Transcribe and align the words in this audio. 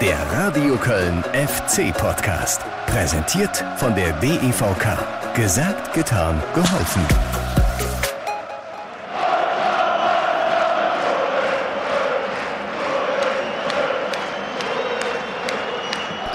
Der 0.00 0.16
Radio 0.30 0.76
Köln 0.76 1.24
FC 1.32 1.92
Podcast. 1.92 2.60
Präsentiert 2.86 3.64
von 3.78 3.96
der 3.96 4.12
DEVK. 4.20 5.34
Gesagt, 5.34 5.92
getan, 5.92 6.40
geholfen. 6.54 7.02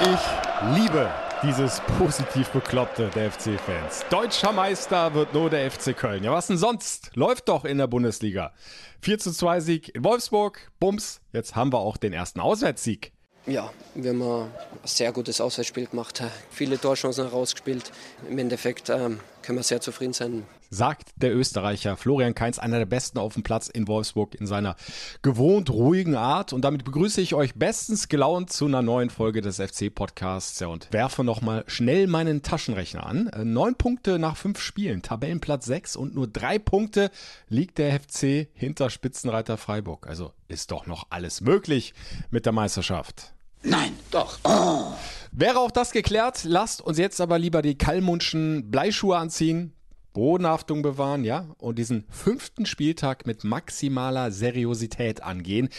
Ich 0.02 0.78
liebe 0.78 1.10
dieses 1.42 1.82
positiv 1.98 2.50
Bekloppte 2.50 3.10
der 3.16 3.32
FC-Fans. 3.32 4.04
Deutscher 4.10 4.52
Meister 4.52 5.14
wird 5.14 5.34
nur 5.34 5.50
der 5.50 5.72
FC 5.72 5.96
Köln. 5.96 6.26
Ja, 6.26 6.34
was 6.34 6.48
denn 6.48 6.58
sonst? 6.58 7.12
Läuft 7.16 7.48
doch 7.48 7.64
in 7.64 7.78
der 7.78 7.88
Bundesliga. 7.88 8.52
4 9.00 9.20
zu 9.20 9.32
2 9.32 9.62
Sieg 9.62 9.96
in 9.96 10.04
Wolfsburg. 10.04 10.70
Bums, 10.82 11.22
jetzt 11.32 11.56
haben 11.56 11.72
wir 11.72 11.80
auch 11.80 11.96
den 11.96 12.12
ersten 12.12 12.42
Auswärtssieg. 12.42 13.13
Ja, 13.46 13.74
wir 13.94 14.12
haben 14.12 14.22
ein 14.22 14.52
sehr 14.86 15.12
gutes 15.12 15.42
Auswärtsspiel 15.42 15.88
gemacht. 15.88 16.24
Viele 16.50 16.80
Torchancen 16.80 17.26
herausgespielt. 17.26 17.92
Im 18.30 18.38
Endeffekt 18.38 18.90
ähm, 18.90 19.20
können 19.42 19.58
wir 19.58 19.64
sehr 19.64 19.82
zufrieden 19.82 20.14
sein 20.14 20.46
sagt 20.74 21.12
der 21.16 21.36
Österreicher 21.36 21.96
Florian 21.96 22.36
Kainz, 22.36 22.60
einer 22.60 22.80
der 22.80 22.86
besten 22.86 23.20
auf 23.20 23.34
dem 23.36 23.44
Platz 23.44 23.68
in 23.68 23.88
Wolfsburg 23.88 24.36
in 24.36 24.48
seiner 24.48 24.76
gewohnt 25.22 25.70
ruhigen 25.70 26.16
Art. 26.16 26.52
Und 26.52 26.64
damit 26.64 26.84
begrüße 26.84 27.22
ich 27.22 27.36
euch 27.36 27.56
bestens 27.56 28.10
gelaunt 28.10 28.52
zu 28.52 28.66
einer 28.66 28.82
neuen 28.82 29.10
Folge 29.10 29.42
des 29.42 29.58
FC-Podcasts. 29.58 30.60
Ja, 30.60 30.68
und 30.68 30.92
werfe 30.92 31.24
nochmal 31.24 31.64
schnell 31.68 32.08
meinen 32.08 32.42
Taschenrechner 32.42 33.06
an. 33.06 33.28
Äh, 33.28 33.46
neun 33.46 33.76
Punkte 33.76 34.20
nach 34.20 34.36
fünf 34.36 34.60
Spielen, 34.60 35.02
Tabellenplatz 35.02 35.66
sechs 35.66 35.96
und 35.96 36.16
nur 36.16 36.28
drei 36.28 36.60
Punkte 36.60 37.12
liegt 37.48 37.78
der 37.78 38.00
FC 38.00 38.48
hinter 38.54 38.90
Spitzenreiter 38.90 39.58
Freiburg. 39.58 40.08
Also 40.08 40.34
ist 40.48 40.72
doch 40.72 40.88
noch 40.88 41.08
alles 41.10 41.42
möglich 41.42 41.94
mit 42.32 42.46
der 42.46 42.54
Meisterschaft. 42.54 43.34
Nein, 43.64 43.94
doch. 44.12 44.40
Oh. 44.44 44.94
Wäre 45.32 45.60
auch 45.60 45.72
das 45.72 45.92
geklärt, 45.92 46.44
lasst 46.44 46.82
uns 46.82 46.98
jetzt 46.98 47.20
aber 47.20 47.40
lieber 47.40 47.62
die 47.62 47.78
Kalmundschen 47.78 48.70
Bleischuhe 48.70 49.18
anziehen. 49.18 49.74
Bodenhaftung 50.14 50.84
bewahren, 50.84 51.24
ja, 51.24 51.48
und 51.58 51.80
diesen 51.80 52.06
fünften 52.10 52.68
Spieltag 52.68 53.26
mit 53.26 53.44
maximaler 53.44 54.32
Seriosität 54.32 55.24
angehen. 55.24 55.70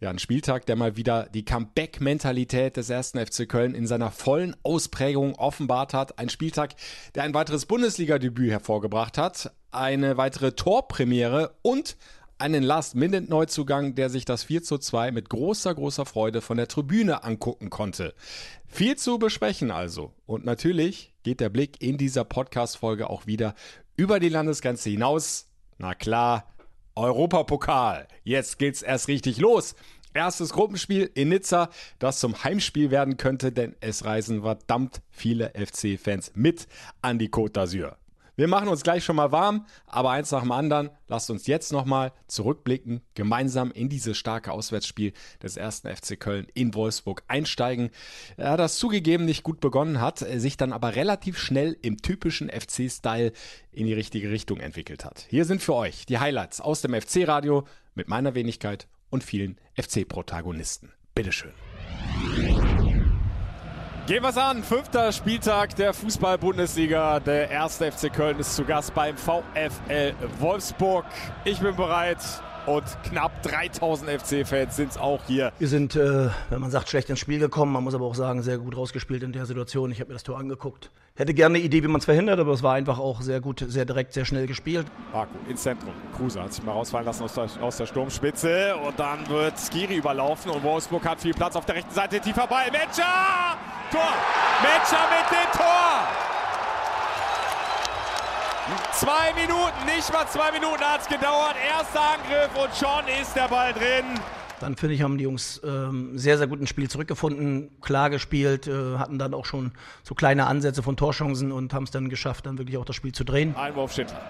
Ja, 0.00 0.10
ein 0.10 0.18
Spieltag, 0.18 0.64
der 0.64 0.76
mal 0.76 0.96
wieder 0.96 1.24
die 1.24 1.44
Comeback-Mentalität 1.44 2.76
des 2.76 2.88
ersten 2.88 3.18
FC 3.18 3.48
Köln 3.48 3.74
in 3.74 3.86
seiner 3.86 4.10
vollen 4.10 4.56
Ausprägung 4.62 5.34
offenbart 5.34 5.92
hat. 5.92 6.18
Ein 6.18 6.28
Spieltag, 6.28 6.74
der 7.14 7.24
ein 7.24 7.34
weiteres 7.34 7.66
Bundesliga-Debüt 7.66 8.50
hervorgebracht 8.50 9.18
hat, 9.18 9.52
eine 9.72 10.16
weitere 10.16 10.52
Torpremiere 10.52 11.56
und 11.62 11.96
einen 12.40 12.62
Last-Minute-Neuzugang, 12.62 13.94
der 13.94 14.10
sich 14.10 14.24
das 14.24 14.44
4 14.44 14.62
zu 14.62 14.78
2 14.78 15.12
mit 15.12 15.28
großer, 15.28 15.74
großer 15.74 16.06
Freude 16.06 16.40
von 16.40 16.56
der 16.56 16.68
Tribüne 16.68 17.24
angucken 17.24 17.70
konnte. 17.70 18.14
Viel 18.66 18.96
zu 18.96 19.18
besprechen 19.18 19.70
also. 19.70 20.12
Und 20.26 20.44
natürlich 20.44 21.12
geht 21.22 21.40
der 21.40 21.48
Blick 21.48 21.82
in 21.82 21.98
dieser 21.98 22.24
Podcast-Folge 22.24 23.10
auch 23.10 23.26
wieder 23.26 23.54
über 23.96 24.20
die 24.20 24.28
Landesgrenze 24.28 24.90
hinaus. 24.90 25.48
Na 25.78 25.94
klar, 25.94 26.52
Europapokal. 26.94 28.08
Jetzt 28.24 28.58
geht's 28.58 28.82
erst 28.82 29.08
richtig 29.08 29.38
los. 29.38 29.74
Erstes 30.12 30.50
Gruppenspiel 30.50 31.08
in 31.14 31.28
Nizza, 31.28 31.70
das 32.00 32.18
zum 32.18 32.42
Heimspiel 32.42 32.90
werden 32.90 33.16
könnte, 33.16 33.52
denn 33.52 33.76
es 33.80 34.04
reisen 34.04 34.42
verdammt 34.42 35.02
viele 35.10 35.52
FC-Fans 35.54 36.32
mit 36.34 36.66
an 37.00 37.18
die 37.18 37.28
Côte 37.28 37.52
d'Azur. 37.52 37.94
Wir 38.40 38.48
machen 38.48 38.68
uns 38.68 38.82
gleich 38.82 39.04
schon 39.04 39.16
mal 39.16 39.32
warm, 39.32 39.66
aber 39.86 40.12
eins 40.12 40.30
nach 40.30 40.40
dem 40.40 40.52
anderen. 40.52 40.88
Lasst 41.08 41.28
uns 41.30 41.46
jetzt 41.46 41.72
nochmal 41.72 42.10
zurückblicken, 42.26 43.02
gemeinsam 43.12 43.70
in 43.70 43.90
dieses 43.90 44.16
starke 44.16 44.50
Auswärtsspiel 44.50 45.12
des 45.42 45.58
ersten 45.58 45.94
FC 45.94 46.18
Köln 46.18 46.46
in 46.54 46.72
Wolfsburg 46.72 47.22
einsteigen. 47.28 47.90
Er 48.38 48.56
das 48.56 48.78
zugegeben 48.78 49.26
nicht 49.26 49.42
gut 49.42 49.60
begonnen 49.60 50.00
hat, 50.00 50.20
sich 50.20 50.56
dann 50.56 50.72
aber 50.72 50.96
relativ 50.96 51.36
schnell 51.38 51.76
im 51.82 51.98
typischen 51.98 52.48
FC-Style 52.48 53.32
in 53.72 53.84
die 53.84 53.92
richtige 53.92 54.30
Richtung 54.30 54.58
entwickelt 54.58 55.04
hat. 55.04 55.26
Hier 55.28 55.44
sind 55.44 55.60
für 55.60 55.74
euch 55.74 56.06
die 56.06 56.18
Highlights 56.18 56.62
aus 56.62 56.80
dem 56.80 56.98
FC-Radio 56.98 57.66
mit 57.94 58.08
meiner 58.08 58.34
Wenigkeit 58.34 58.88
und 59.10 59.22
vielen 59.22 59.60
FC-Protagonisten. 59.76 60.94
Bitteschön. 61.14 61.52
Gehen 64.10 64.24
wir's 64.24 64.36
an. 64.36 64.64
Fünfter 64.64 65.12
Spieltag 65.12 65.76
der 65.76 65.94
Fußball-Bundesliga. 65.94 67.20
Der 67.20 67.48
erste 67.48 67.92
FC 67.92 68.12
Köln 68.12 68.40
ist 68.40 68.56
zu 68.56 68.64
Gast 68.64 68.92
beim 68.92 69.16
VfL 69.16 70.14
Wolfsburg. 70.40 71.04
Ich 71.44 71.60
bin 71.60 71.76
bereit. 71.76 72.18
Und 72.66 72.84
knapp 73.04 73.42
3000 73.42 74.10
FC-Fans 74.10 74.76
sind 74.76 74.90
es 74.90 74.98
auch 74.98 75.20
hier. 75.26 75.52
Wir 75.58 75.68
sind, 75.68 75.96
äh, 75.96 76.28
wenn 76.50 76.60
man 76.60 76.70
sagt, 76.70 76.88
schlecht 76.88 77.10
ins 77.10 77.18
Spiel 77.18 77.38
gekommen. 77.38 77.72
Man 77.72 77.84
muss 77.84 77.94
aber 77.94 78.04
auch 78.04 78.14
sagen, 78.14 78.42
sehr 78.42 78.58
gut 78.58 78.76
rausgespielt 78.76 79.22
in 79.22 79.32
der 79.32 79.46
Situation. 79.46 79.90
Ich 79.90 80.00
habe 80.00 80.08
mir 80.08 80.14
das 80.14 80.22
Tor 80.22 80.38
angeguckt. 80.38 80.90
Hätte 81.16 81.34
gerne 81.34 81.56
eine 81.56 81.64
Idee, 81.64 81.82
wie 81.82 81.88
man 81.88 81.98
es 81.98 82.04
verhindert, 82.04 82.38
aber 82.38 82.52
es 82.52 82.62
war 82.62 82.74
einfach 82.74 82.98
auch 82.98 83.20
sehr 83.20 83.40
gut, 83.40 83.64
sehr 83.66 83.84
direkt, 83.84 84.14
sehr 84.14 84.24
schnell 84.24 84.46
gespielt. 84.46 84.86
Marco 85.12 85.32
ins 85.48 85.62
Zentrum. 85.62 85.92
Kruse 86.16 86.42
hat 86.42 86.52
sich 86.52 86.62
mal 86.64 86.72
rausfallen 86.72 87.06
lassen 87.06 87.24
aus 87.24 87.34
der, 87.34 87.48
aus 87.60 87.76
der 87.76 87.86
Sturmspitze. 87.86 88.76
Und 88.76 88.98
dann 88.98 89.28
wird 89.28 89.58
Skiri 89.58 89.96
überlaufen. 89.96 90.50
Und 90.50 90.62
Wolfsburg 90.62 91.06
hat 91.06 91.20
viel 91.20 91.34
Platz 91.34 91.56
auf 91.56 91.66
der 91.66 91.76
rechten 91.76 91.92
Seite. 91.92 92.20
Tiefer 92.20 92.46
Ball. 92.46 92.70
Metscher! 92.70 93.56
Tor! 93.90 94.12
Metscher 94.62 95.08
mit 95.10 95.30
dem 95.30 95.58
Tor! 95.58 96.39
Zwei 98.92 99.32
Minuten, 99.34 99.84
nicht 99.86 100.12
mal 100.12 100.26
zwei 100.28 100.52
Minuten 100.52 100.82
hat 100.82 101.00
es 101.02 101.08
gedauert. 101.08 101.56
Erster 101.68 102.00
Angriff 102.00 102.50
und 102.54 102.74
schon 102.74 103.08
ist 103.20 103.34
der 103.34 103.48
Ball 103.48 103.72
drin. 103.72 104.20
Dann 104.60 104.76
finde 104.76 104.94
ich, 104.94 105.02
haben 105.02 105.16
die 105.16 105.24
Jungs 105.24 105.60
ähm, 105.64 106.18
sehr, 106.18 106.36
sehr 106.36 106.46
gut 106.46 106.60
ins 106.60 106.68
Spiel 106.68 106.88
zurückgefunden, 106.90 107.70
klar 107.80 108.10
gespielt, 108.10 108.66
äh, 108.66 108.98
hatten 108.98 109.18
dann 109.18 109.32
auch 109.32 109.46
schon 109.46 109.72
so 110.02 110.14
kleine 110.14 110.46
Ansätze 110.46 110.82
von 110.82 110.98
Torchancen 110.98 111.50
und 111.50 111.72
haben 111.72 111.84
es 111.84 111.90
dann 111.90 112.10
geschafft, 112.10 112.44
dann 112.44 112.58
wirklich 112.58 112.76
auch 112.76 112.84
das 112.84 112.94
Spiel 112.94 113.12
zu 113.12 113.24
drehen. 113.24 113.56
Einwurf 113.56 113.94
Schindler. 113.94 114.20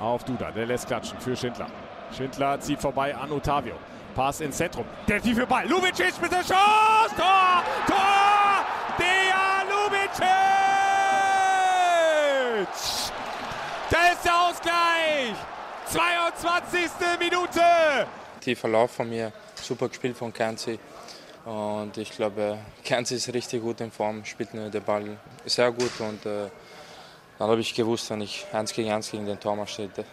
Auf 0.00 0.24
Duda, 0.24 0.50
der 0.50 0.66
lässt 0.66 0.86
klatschen 0.86 1.18
für 1.18 1.34
Schindler. 1.34 1.68
Schindler 2.14 2.60
zieht 2.60 2.80
vorbei 2.80 3.16
an 3.16 3.32
Otavio. 3.32 3.74
Pass 4.14 4.40
ins 4.40 4.56
Zentrum. 4.56 4.84
Der 5.08 5.22
tiefe 5.22 5.46
Ball. 5.46 5.66
Lubicic 5.68 6.20
mit 6.20 6.32
der 6.32 6.40
Chance. 6.42 7.14
Tor! 7.16 7.62
Tor! 7.86 8.66
Der 8.98 9.29
Da 13.90 14.12
ist 14.12 14.24
der 14.24 14.40
Ausgleich! 14.40 15.34
22. 15.86 16.90
Minute! 17.18 18.06
Tiefer 18.40 18.68
Lauf 18.68 18.92
von 18.92 19.08
mir, 19.08 19.32
super 19.56 19.88
gespielt 19.88 20.16
von 20.16 20.32
Kernzi. 20.32 20.78
Und 21.44 21.98
ich 21.98 22.12
glaube, 22.12 22.58
Kernzi 22.84 23.16
ist 23.16 23.34
richtig 23.34 23.60
gut 23.60 23.80
in 23.80 23.90
Form, 23.90 24.24
spielt 24.24 24.54
nur 24.54 24.68
den 24.68 24.84
Ball 24.84 25.18
sehr 25.44 25.72
gut. 25.72 25.90
Und 25.98 26.24
äh, 26.24 26.48
dann 27.40 27.48
habe 27.48 27.60
ich 27.60 27.74
gewusst, 27.74 28.08
wenn 28.10 28.20
ich 28.20 28.46
1 28.52 28.72
gegen 28.74 28.92
1 28.92 29.10
gegen 29.10 29.26
den 29.26 29.40
Tormann 29.40 29.66
stehe, 29.66 29.88
der, 29.88 30.04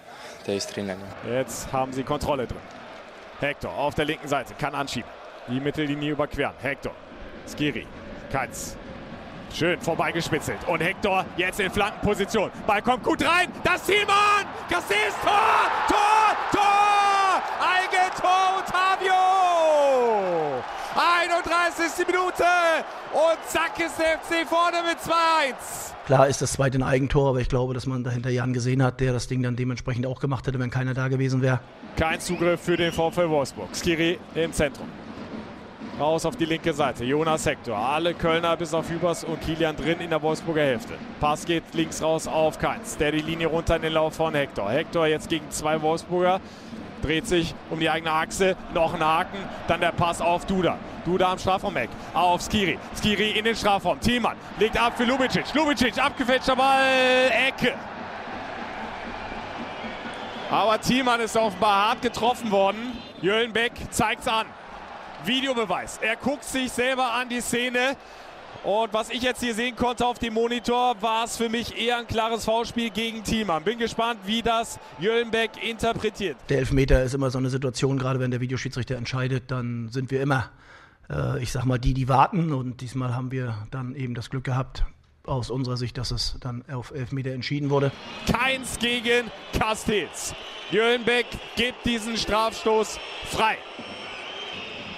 der 0.48 0.56
ist 0.56 0.76
drinnen. 0.76 0.98
Jetzt 1.30 1.72
haben 1.72 1.94
sie 1.94 2.02
Kontrolle 2.02 2.48
drin. 2.48 2.58
Hector 3.40 3.72
auf 3.72 3.94
der 3.94 4.06
linken 4.06 4.28
Seite, 4.28 4.56
kann 4.56 4.74
anschieben. 4.74 5.10
Die 5.48 5.60
Mittellinie 5.60 6.14
überqueren. 6.14 6.56
Hector, 6.62 6.96
Skiri, 7.48 7.86
Keins. 8.32 8.76
Schön 9.58 9.82
vorbeigespitzelt. 9.82 10.60
Und 10.68 10.82
Hector 10.82 11.26
jetzt 11.36 11.60
in 11.60 11.72
Flankenposition. 11.72 12.52
Ball 12.68 12.80
kommt 12.84 13.04
gut 13.04 13.24
rein. 13.24 13.52
Das 13.64 13.84
Zielmann! 13.86 14.46
Castells 14.70 15.16
Tor! 15.24 15.32
Tor! 15.88 16.36
Tor! 16.52 17.42
Eigentor 17.60 18.60
Otavio! 18.60 19.18
31. 20.96 22.06
Minute 22.06 22.44
und 23.14 23.38
zack 23.48 23.80
ist 23.80 23.98
der 23.98 24.20
FC 24.20 24.48
vorne 24.48 24.78
mit 24.88 25.00
2-1. 25.00 25.16
Klar 26.06 26.28
ist 26.28 26.40
das 26.40 26.52
zweite 26.52 26.78
ein 26.78 26.84
Eigentor, 26.84 27.30
aber 27.30 27.40
ich 27.40 27.50
glaube, 27.50 27.74
dass 27.74 27.88
man 27.88 28.04
dahinter 28.04 28.30
Jan 28.30 28.54
gesehen 28.54 28.84
hat, 28.84 29.00
der 29.00 29.12
das 29.12 29.28
Ding 29.28 29.42
dann 29.42 29.56
dementsprechend 29.56 30.06
auch 30.06 30.20
gemacht 30.20 30.46
hätte, 30.46 30.60
wenn 30.60 30.70
keiner 30.70 30.94
da 30.94 31.08
gewesen 31.08 31.42
wäre. 31.42 31.62
Kein 31.96 32.20
Zugriff 32.20 32.62
für 32.62 32.78
den 32.78 32.92
VfL 32.92 33.28
Wolfsburg. 33.28 33.70
Skiri 33.76 34.20
im 34.36 34.54
Zentrum. 34.54 34.88
Raus 36.00 36.28
auf 36.28 36.36
die 36.36 36.46
linke 36.46 36.74
Seite. 36.74 37.04
Jonas 37.06 37.48
Hector. 37.48 37.76
Alle 37.76 38.14
Kölner 38.14 38.56
bis 38.56 38.72
auf 38.74 38.88
Hübers 38.88 39.24
und 39.24 39.42
Kilian 39.42 39.76
drin 39.76 40.00
in 40.00 40.12
der 40.12 40.22
Wolfsburger 40.22 40.62
Hälfte. 40.62 40.94
Pass 41.20 41.44
geht 41.44 41.64
links 41.74 42.04
raus 42.04 42.28
auf 42.28 42.60
Keins. 42.60 42.98
Der 42.98 43.12
die 43.12 43.22
Linie 43.22 43.48
runter 43.48 43.78
in 43.78 43.82
den 43.82 43.94
Lauf 43.94 44.14
von 44.14 44.36
Hector. 44.36 44.70
Hector 44.70 45.08
jetzt 45.08 45.28
gegen 45.28 45.50
zwei 45.50 45.82
Wolfsburger 45.82 46.40
dreht 47.02 47.26
sich 47.26 47.56
um 47.72 47.80
die 47.80 47.90
eigene 47.90 48.12
Achse, 48.12 48.56
noch 48.74 48.94
ein 48.94 49.04
Haken, 49.04 49.38
dann 49.68 49.80
der 49.80 49.92
Pass 49.92 50.22
auf 50.22 50.46
Duda. 50.46 50.78
Duda 51.06 51.32
am 51.32 51.40
Strafraum-Eck, 51.40 51.90
auf 52.14 52.42
Skiri. 52.42 52.78
Skiri 52.96 53.32
in 53.32 53.46
den 53.46 53.56
Strafraum, 53.56 54.00
Thiemann 54.00 54.36
legt 54.60 54.80
ab 54.80 54.94
für 54.98 55.06
Lubicic. 55.06 55.46
Lubicic, 55.54 55.98
abgefälschter 55.98 56.56
Ball, 56.56 57.32
Ecke. 57.48 57.74
Aber 60.50 60.80
Thiemann 60.80 61.22
ist 61.22 61.36
offenbar 61.38 61.90
hart 61.90 62.02
getroffen 62.02 62.52
worden. 62.52 62.98
Jöllenbeck 63.22 63.74
zeigt's 63.90 64.28
an. 64.28 64.48
Videobeweis. 65.26 66.00
Er 66.02 66.16
guckt 66.16 66.44
sich 66.44 66.72
selber 66.72 67.14
an 67.14 67.30
die 67.30 67.42
Szene. 67.42 67.96
Und 68.64 68.92
was 68.92 69.10
ich 69.10 69.22
jetzt 69.22 69.42
hier 69.42 69.54
sehen 69.54 69.76
konnte 69.76 70.06
auf 70.06 70.20
dem 70.20 70.34
Monitor, 70.34 70.96
war 71.02 71.26
es 71.26 71.38
für 71.38 71.48
mich 71.48 71.78
eher 71.78 72.00
ein 72.00 72.08
klares 72.08 72.44
Foulspiel 72.46 72.90
gegen 72.90 73.24
Thiemann. 73.24 73.64
Bin 73.64 73.78
gespannt, 73.78 74.20
wie 74.26 74.42
das 74.42 74.80
Jöllenbeck 75.00 75.52
interpretiert. 75.64 76.38
Der 76.50 76.60
Elfmeter 76.60 77.04
ist 77.04 77.14
immer 77.14 77.30
so 77.30 77.38
eine 77.38 77.50
Situation, 77.50 77.98
gerade 77.98 78.20
wenn 78.20 78.32
der 78.32 78.42
Videoschiedsrichter 78.42 78.96
entscheidet, 78.96 79.52
dann 79.52 79.90
sind 79.90 80.12
wir 80.12 80.22
immer 80.22 80.50
äh, 81.10 81.42
ich 81.42 81.52
sag 81.52 81.66
mal, 81.66 81.78
die, 81.78 81.94
die 81.94 82.08
warten. 82.08 82.54
Und 82.54 82.82
diesmal 82.82 83.16
haben 83.16 83.32
wir 83.32 83.68
dann 83.72 83.96
eben 83.96 84.16
das 84.16 84.30
Glück 84.30 84.44
gehabt, 84.44 84.86
aus 85.26 85.50
unserer 85.50 85.78
Sicht, 85.78 85.98
dass 85.98 86.12
es 86.12 86.38
dann 86.40 86.64
auf 86.70 86.92
Elfmeter 86.92 87.32
entschieden 87.32 87.70
wurde. 87.70 87.92
Keins 88.32 88.80
gegen 88.80 89.30
Castells. 89.58 90.34
Jürgen 90.72 91.04
Beck 91.04 91.26
gibt 91.56 91.86
diesen 91.86 92.18
Strafstoß 92.18 93.00
frei. 93.26 93.58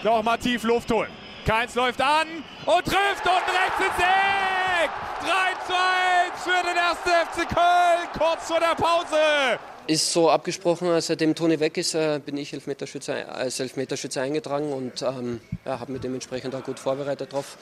Nochmal 0.04 0.38
tief 0.38 0.64
Luft 0.64 0.92
holen. 0.92 1.10
Keins 1.46 1.76
läuft 1.76 2.02
an 2.02 2.28
und 2.66 2.86
trifft 2.86 3.26
und 3.26 3.44
rechts 3.48 3.80
ins 3.80 4.00
Eck. 4.00 4.90
3 5.20 5.28
zu 5.68 5.74
1 5.74 6.44
für 6.44 6.68
den 6.68 6.78
ersten 6.78 7.10
FC 7.10 7.50
Köln, 7.50 8.08
kurz 8.18 8.48
vor 8.48 8.60
der 8.60 8.76
Pause. 8.76 9.60
Ist 9.88 10.14
so 10.14 10.30
abgesprochen, 10.30 11.02
seitdem 11.02 11.36
Toni 11.36 11.60
weg 11.60 11.78
ist, 11.78 11.96
äh, 11.96 12.22
bin 12.24 12.38
ich 12.38 12.54
Elfmeterschütze, 12.54 13.28
als 13.28 13.60
Elfmeterschütze 13.60 14.22
eingetragen 14.22 14.72
und 14.72 15.02
ähm, 15.02 15.42
ja, 15.66 15.80
habe 15.80 15.92
mich 15.92 16.02
dementsprechend 16.02 16.56
auch 16.56 16.64
gut 16.64 16.80
vorbereitet 16.80 17.34
drauf. 17.34 17.58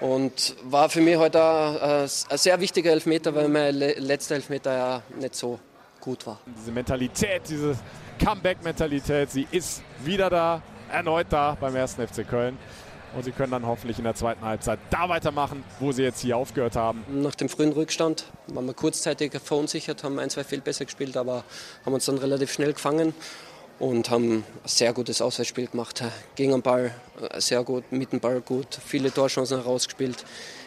Und 0.00 0.54
war 0.62 0.88
für 0.88 1.00
mich 1.00 1.16
heute 1.16 1.42
ein, 1.42 2.02
ein 2.02 2.38
sehr 2.38 2.60
wichtiger 2.60 2.92
Elfmeter, 2.92 3.34
weil 3.34 3.48
mein 3.48 3.74
letzter 3.74 4.36
Elfmeter 4.36 4.72
ja 4.72 5.02
nicht 5.18 5.34
so 5.34 5.58
gut 6.00 6.26
war. 6.26 6.38
Diese 6.46 6.70
Mentalität, 6.70 7.42
diese 7.48 7.76
Comeback-Mentalität, 8.22 9.30
sie 9.30 9.48
ist 9.50 9.82
wieder 10.04 10.30
da, 10.30 10.62
erneut 10.90 11.26
da 11.30 11.56
beim 11.60 11.74
ersten 11.76 12.06
FC 12.06 12.28
Köln. 12.28 12.58
Und 13.14 13.24
sie 13.24 13.32
können 13.32 13.52
dann 13.52 13.66
hoffentlich 13.66 13.98
in 13.98 14.04
der 14.04 14.14
zweiten 14.14 14.44
Halbzeit 14.44 14.78
da 14.90 15.08
weitermachen, 15.08 15.64
wo 15.80 15.90
sie 15.92 16.02
jetzt 16.02 16.20
hier 16.20 16.36
aufgehört 16.36 16.76
haben. 16.76 17.02
Nach 17.08 17.34
dem 17.34 17.48
frühen 17.48 17.72
Rückstand 17.72 18.26
waren 18.48 18.66
wir 18.66 18.74
kurzzeitig 18.74 19.32
verunsichert, 19.42 20.04
haben 20.04 20.18
ein, 20.18 20.28
zwei 20.28 20.44
Fehl 20.44 20.60
besser 20.60 20.84
gespielt, 20.84 21.16
aber 21.16 21.44
haben 21.86 21.94
uns 21.94 22.04
dann 22.04 22.18
relativ 22.18 22.52
schnell 22.52 22.74
gefangen 22.74 23.14
und 23.78 24.10
haben 24.10 24.38
ein 24.38 24.44
sehr 24.64 24.92
gutes 24.92 25.22
Auswärtsspiel 25.22 25.68
gemacht. 25.68 26.02
Gegen 26.34 26.52
den 26.52 26.62
Ball 26.62 26.92
äh, 27.30 27.40
sehr 27.40 27.62
gut, 27.62 27.90
mit 27.90 28.12
dem 28.12 28.20
Ball 28.20 28.40
gut, 28.40 28.78
viele 28.84 29.12
Torchancen 29.12 29.58
herausgespielt. 29.58 30.24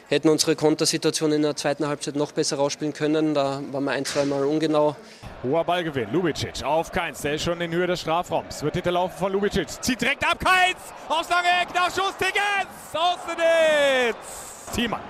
Hätten 0.09 0.27
unsere 0.29 0.55
Kontersituation 0.55 1.31
in 1.33 1.43
der 1.43 1.55
zweiten 1.55 1.87
Halbzeit 1.87 2.15
noch 2.15 2.31
besser 2.31 2.57
rausspielen 2.57 2.93
können, 2.93 3.35
da 3.35 3.61
waren 3.71 3.83
wir 3.83 3.91
ein, 3.91 4.05
zweimal 4.05 4.43
ungenau. 4.43 4.95
Hoher 5.43 5.63
Ballgewinn, 5.63 6.11
Lubicic 6.11 6.63
auf 6.63 6.91
Keins, 6.91 7.21
der 7.21 7.35
ist 7.35 7.43
schon 7.43 7.61
in 7.61 7.71
Höhe 7.71 7.85
des 7.85 8.01
Strafraums. 8.01 8.63
Wird 8.63 8.73
hinterlaufen 8.73 9.19
von 9.19 9.31
Lubicic, 9.31 9.69
zieht 9.69 10.01
direkt 10.01 10.25
ab, 10.25 10.39
Keins, 10.43 10.79
aus 11.07 11.29
lange 11.29 11.47
Eck, 11.61 11.67
nach 11.75 11.93
Schuss, 11.93 12.15
Tickets, 12.17 12.91
Außennetz. 12.91 14.15
Thiemann 14.73 15.01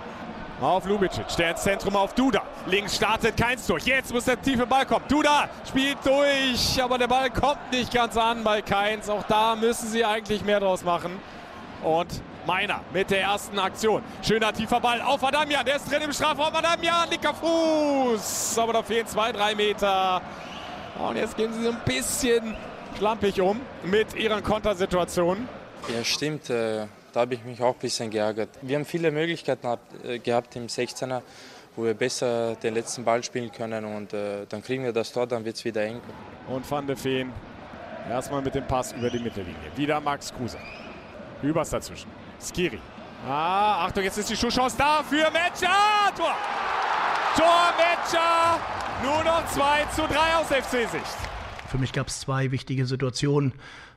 auf 0.59 0.85
Lubicic, 0.85 1.27
der 1.37 1.51
ins 1.51 1.63
Zentrum 1.63 1.95
auf 1.95 2.13
Duda. 2.13 2.43
Links 2.65 2.97
startet 2.97 3.37
keins 3.37 3.65
durch. 3.67 3.85
Jetzt 3.85 4.13
muss 4.13 4.25
der 4.25 4.41
tiefe 4.41 4.67
Ball 4.67 4.85
kommen. 4.85 5.05
Duda 5.07 5.47
spielt 5.65 5.99
durch, 6.03 6.83
aber 6.83 6.97
der 6.97 7.07
Ball 7.07 7.29
kommt 7.29 7.71
nicht 7.71 7.93
ganz 7.93 8.17
an 8.17 8.43
bei 8.43 8.61
Keins. 8.61 9.07
Auch 9.07 9.23
da 9.23 9.55
müssen 9.55 9.87
sie 9.87 10.03
eigentlich 10.03 10.43
mehr 10.43 10.59
draus 10.59 10.83
machen. 10.83 11.17
Und 11.81 12.09
Meiner 12.45 12.81
mit 12.93 13.11
der 13.11 13.21
ersten 13.21 13.59
Aktion. 13.59 14.01
Schöner 14.21 14.53
tiefer 14.53 14.79
Ball 14.79 15.01
auf 15.01 15.23
Adamian. 15.23 15.65
Der 15.65 15.75
ist 15.75 15.91
drin 15.91 16.01
im 16.01 16.13
Strafraum. 16.13 16.55
Adamian, 16.55 17.09
linker 17.09 17.33
Fuß. 17.33 18.57
Aber 18.57 18.73
da 18.73 18.83
fehlen 18.83 19.07
zwei, 19.07 19.31
drei 19.31 19.55
Meter. 19.55 20.21
Und 20.99 21.15
jetzt 21.15 21.37
gehen 21.37 21.53
sie 21.53 21.63
so 21.63 21.69
ein 21.69 21.81
bisschen 21.85 22.55
schlampig 22.97 23.39
um 23.41 23.59
mit 23.83 24.15
ihren 24.15 24.43
Kontersituationen. 24.43 25.47
Ja, 25.93 26.03
stimmt. 26.03 26.49
Äh, 26.49 26.87
da 27.13 27.21
habe 27.21 27.33
ich 27.33 27.43
mich 27.43 27.61
auch 27.61 27.73
ein 27.73 27.79
bisschen 27.79 28.09
geärgert. 28.09 28.49
Wir 28.61 28.75
haben 28.75 28.85
viele 28.85 29.11
Möglichkeiten 29.11 29.77
äh, 30.03 30.19
gehabt 30.19 30.55
im 30.55 30.67
16er, 30.67 31.21
wo 31.75 31.83
wir 31.85 31.93
besser 31.93 32.55
den 32.55 32.73
letzten 32.73 33.03
Ball 33.03 33.23
spielen 33.23 33.51
können 33.51 33.85
und 33.85 34.13
äh, 34.13 34.45
dann 34.47 34.61
kriegen 34.61 34.83
wir 34.83 34.93
das 34.93 35.11
Tor, 35.11 35.25
dann 35.25 35.45
wird 35.45 35.55
es 35.55 35.65
wieder 35.65 35.83
eng. 35.83 36.01
Und 36.47 36.69
Van 36.69 36.85
de 36.85 36.95
Feen 36.95 37.31
erstmal 38.09 38.41
mit 38.41 38.55
dem 38.55 38.67
Pass 38.67 38.91
über 38.91 39.09
die 39.09 39.19
Mittellinie. 39.19 39.55
Wieder 39.75 39.99
Max 39.99 40.33
Kruse. 40.33 40.57
Übers 41.41 41.69
dazwischen. 41.69 42.11
Skiri. 42.39 42.79
Ah, 43.27 43.85
Achtung, 43.85 44.03
jetzt 44.03 44.17
ist 44.17 44.29
die 44.29 44.37
Schusschance 44.37 44.77
da 44.77 45.03
für 45.03 45.29
Metscher. 45.31 46.13
Tor! 46.15 46.35
Tor 47.35 47.73
Metscher! 47.77 48.59
Nur 49.03 49.23
noch 49.23 49.45
2 49.47 49.85
zu 49.95 50.01
3 50.01 50.35
aus 50.35 50.47
FC-Sicht. 50.47 51.29
Für 51.69 51.77
mich 51.77 51.93
gab 51.93 52.07
es 52.07 52.21
zwei 52.21 52.51
wichtige 52.51 52.85
Situationen. 52.85 53.53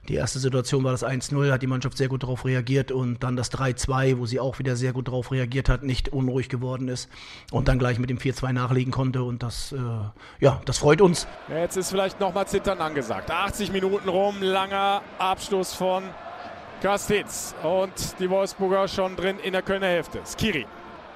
Die 0.09 0.15
erste 0.15 0.41
Situation 0.41 0.83
war 0.83 0.91
das 0.91 1.05
1-0, 1.05 1.53
hat 1.53 1.63
die 1.63 1.69
Mannschaft 1.69 1.97
sehr 1.97 2.09
gut 2.09 2.25
darauf 2.25 2.45
reagiert 2.45 2.91
und 2.91 3.23
dann 3.23 3.37
das 3.37 3.53
3-2, 3.53 4.19
wo 4.19 4.27
sie 4.27 4.41
auch 4.41 4.59
wieder 4.59 4.75
sehr 4.75 4.93
gut 4.93 5.07
darauf 5.07 5.31
reagiert 5.31 5.69
hat, 5.69 5.85
nicht 5.85 6.09
unruhig 6.09 6.49
geworden 6.49 6.89
ist 6.89 7.09
und 7.53 7.69
dann 7.69 7.79
gleich 7.79 8.01
mit 8.01 8.11
dem 8.11 8.19
4-2 8.19 8.53
nachlegen 8.53 8.93
konnte 8.93 9.23
und 9.23 9.45
das, 9.45 9.71
äh, 9.73 9.77
ja, 10.41 10.61
das 10.65 10.79
freut 10.79 11.01
uns. 11.01 11.29
Jetzt 11.49 11.77
ist 11.77 11.91
vielleicht 11.91 12.19
nochmal 12.19 12.49
Zittern 12.49 12.81
angesagt. 12.81 13.31
80 13.31 13.71
Minuten 13.71 14.09
rum, 14.09 14.43
langer 14.43 15.03
Abstoß 15.19 15.73
von 15.73 16.03
Kastitz 16.83 17.55
und 17.63 17.93
die 18.19 18.29
Wolfsburger 18.29 18.89
schon 18.89 19.15
drin 19.15 19.39
in 19.39 19.53
der 19.53 19.63
Kölner 19.63 19.87
Hälfte. 19.87 20.21
Skiri, 20.27 20.67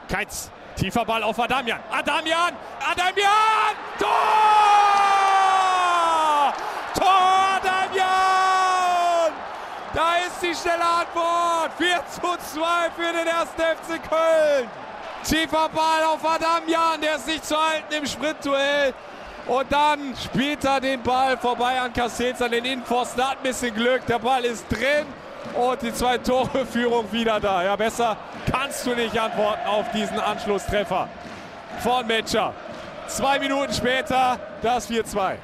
Keins, 0.09 0.53
tiefer 0.77 1.05
Ball 1.05 1.25
auf 1.25 1.41
Adamian. 1.41 1.81
Adamian, 1.91 2.55
Adamian, 2.89 3.75
Tor! 3.99 4.09
Tor 6.95 7.57
Adamian! 7.57 9.33
Da 9.93 10.15
ist 10.25 10.41
die 10.41 10.55
schnelle 10.55 10.85
Antwort. 10.85 11.73
4 11.79 12.01
zu 12.13 12.21
2 12.21 12.91
für 12.95 13.13
den 13.13 13.27
ersten 13.27 13.61
FC 13.61 14.09
Köln. 14.09 14.71
Tiefer 15.25 15.69
Ball 15.71 16.05
auf 16.05 16.25
Adamian, 16.25 17.01
der 17.01 17.17
ist 17.17 17.27
nicht 17.27 17.45
zu 17.45 17.57
halten 17.57 17.93
im 17.93 18.07
Sprintduell. 18.07 18.95
Und 19.49 19.73
dann 19.73 20.15
spielt 20.17 20.65
er 20.65 20.81
den 20.81 21.03
Ball 21.03 21.37
vorbei 21.37 21.81
an 21.81 21.93
Castells 21.93 22.41
an 22.41 22.53
den 22.53 22.65
Innenpfosten. 22.65 23.21
Hat 23.21 23.39
ein 23.39 23.43
bisschen 23.43 23.75
Glück, 23.75 24.07
der 24.07 24.21
Ball 24.21 24.45
ist 24.45 24.65
drin. 24.71 25.07
Und 25.55 25.83
die 25.83 25.93
zwei 25.93 26.19
Tore 26.19 26.67
Führung 26.67 27.11
wieder 27.13 27.41
da. 27.41 27.63
Ja, 27.63 27.77
besser 27.77 28.17
kannst 28.51 28.87
du 28.87 28.95
nicht 28.95 29.19
antworten 29.19 29.67
auf 29.67 29.91
diesen 29.93 30.19
Anschlusstreffer 30.19 31.09
von 31.81 32.07
Metscher. 32.07 32.53
Zwei 33.07 33.39
Minuten 33.39 33.73
später 33.73 34.39
das 34.63 34.91
4-2. 34.91 35.37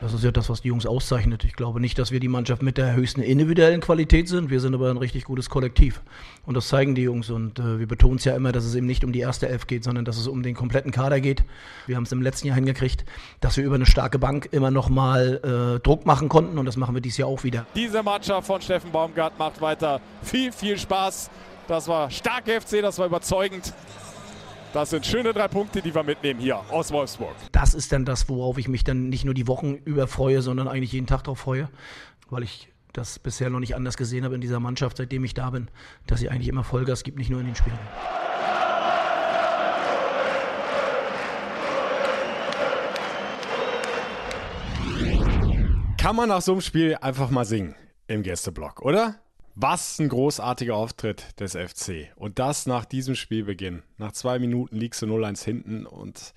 Das 0.00 0.12
ist 0.12 0.22
ja 0.22 0.30
das, 0.30 0.50
was 0.50 0.60
die 0.60 0.68
Jungs 0.68 0.84
auszeichnet. 0.84 1.44
Ich 1.44 1.54
glaube 1.54 1.80
nicht, 1.80 1.98
dass 1.98 2.10
wir 2.10 2.20
die 2.20 2.28
Mannschaft 2.28 2.62
mit 2.62 2.76
der 2.76 2.94
höchsten 2.94 3.22
individuellen 3.22 3.80
Qualität 3.80 4.28
sind. 4.28 4.50
Wir 4.50 4.60
sind 4.60 4.74
aber 4.74 4.90
ein 4.90 4.98
richtig 4.98 5.24
gutes 5.24 5.48
Kollektiv. 5.48 6.02
Und 6.44 6.54
das 6.54 6.68
zeigen 6.68 6.94
die 6.94 7.02
Jungs. 7.02 7.30
Und 7.30 7.58
äh, 7.58 7.78
wir 7.78 7.88
betonen 7.88 8.16
es 8.16 8.24
ja 8.24 8.36
immer, 8.36 8.52
dass 8.52 8.64
es 8.64 8.74
eben 8.74 8.86
nicht 8.86 9.04
um 9.04 9.12
die 9.12 9.20
erste 9.20 9.48
Elf 9.48 9.66
geht, 9.66 9.84
sondern 9.84 10.04
dass 10.04 10.18
es 10.18 10.26
um 10.26 10.42
den 10.42 10.54
kompletten 10.54 10.92
Kader 10.92 11.20
geht. 11.20 11.44
Wir 11.86 11.96
haben 11.96 12.02
es 12.02 12.12
im 12.12 12.20
letzten 12.20 12.48
Jahr 12.48 12.56
hingekriegt, 12.56 13.06
dass 13.40 13.56
wir 13.56 13.64
über 13.64 13.76
eine 13.76 13.86
starke 13.86 14.18
Bank 14.18 14.50
immer 14.52 14.70
noch 14.70 14.90
mal 14.90 15.76
äh, 15.76 15.80
Druck 15.80 16.04
machen 16.04 16.28
konnten. 16.28 16.58
Und 16.58 16.66
das 16.66 16.76
machen 16.76 16.94
wir 16.94 17.00
dieses 17.00 17.16
Jahr 17.16 17.28
auch 17.28 17.42
wieder. 17.42 17.64
Diese 17.74 18.02
Mannschaft 18.02 18.46
von 18.46 18.60
Steffen 18.60 18.92
Baumgart 18.92 19.38
macht 19.38 19.62
weiter 19.62 20.00
viel, 20.22 20.52
viel 20.52 20.78
Spaß. 20.78 21.30
Das 21.68 21.88
war 21.88 22.10
stark 22.10 22.44
FC, 22.48 22.82
das 22.82 22.98
war 22.98 23.06
überzeugend. 23.06 23.72
Das 24.76 24.90
sind 24.90 25.06
schöne 25.06 25.32
drei 25.32 25.48
Punkte, 25.48 25.80
die 25.80 25.94
wir 25.94 26.02
mitnehmen 26.02 26.38
hier 26.38 26.58
aus 26.70 26.92
Wolfsburg. 26.92 27.34
Das 27.50 27.72
ist 27.72 27.92
dann 27.92 28.04
das, 28.04 28.28
worauf 28.28 28.58
ich 28.58 28.68
mich 28.68 28.84
dann 28.84 29.08
nicht 29.08 29.24
nur 29.24 29.32
die 29.32 29.46
Wochen 29.46 29.76
über 29.86 30.06
freue, 30.06 30.42
sondern 30.42 30.68
eigentlich 30.68 30.92
jeden 30.92 31.06
Tag 31.06 31.24
darauf 31.24 31.38
freue, 31.38 31.70
weil 32.28 32.42
ich 32.42 32.68
das 32.92 33.18
bisher 33.18 33.48
noch 33.48 33.60
nicht 33.60 33.74
anders 33.74 33.96
gesehen 33.96 34.22
habe 34.22 34.34
in 34.34 34.42
dieser 34.42 34.60
Mannschaft, 34.60 34.98
seitdem 34.98 35.24
ich 35.24 35.32
da 35.32 35.48
bin, 35.48 35.68
dass 36.06 36.20
sie 36.20 36.28
eigentlich 36.28 36.48
immer 36.48 36.62
Vollgas 36.62 37.04
gibt, 37.04 37.16
nicht 37.16 37.30
nur 37.30 37.40
in 37.40 37.46
den 37.46 37.54
Spielen. 37.54 37.78
Kann 45.96 46.16
man 46.16 46.28
nach 46.28 46.42
so 46.42 46.52
einem 46.52 46.60
Spiel 46.60 46.98
einfach 47.00 47.30
mal 47.30 47.46
singen 47.46 47.74
im 48.08 48.22
Gästeblock, 48.22 48.82
oder? 48.82 49.22
Was 49.58 49.98
ein 49.98 50.10
großartiger 50.10 50.76
Auftritt 50.76 51.40
des 51.40 51.52
FC. 51.52 52.12
Und 52.14 52.38
das 52.38 52.66
nach 52.66 52.84
diesem 52.84 53.14
Spielbeginn. 53.14 53.82
Nach 53.96 54.12
zwei 54.12 54.38
Minuten 54.38 54.76
liegst 54.76 55.00
du 55.00 55.06
0-1 55.06 55.42
hinten 55.44 55.86
und 55.86 56.34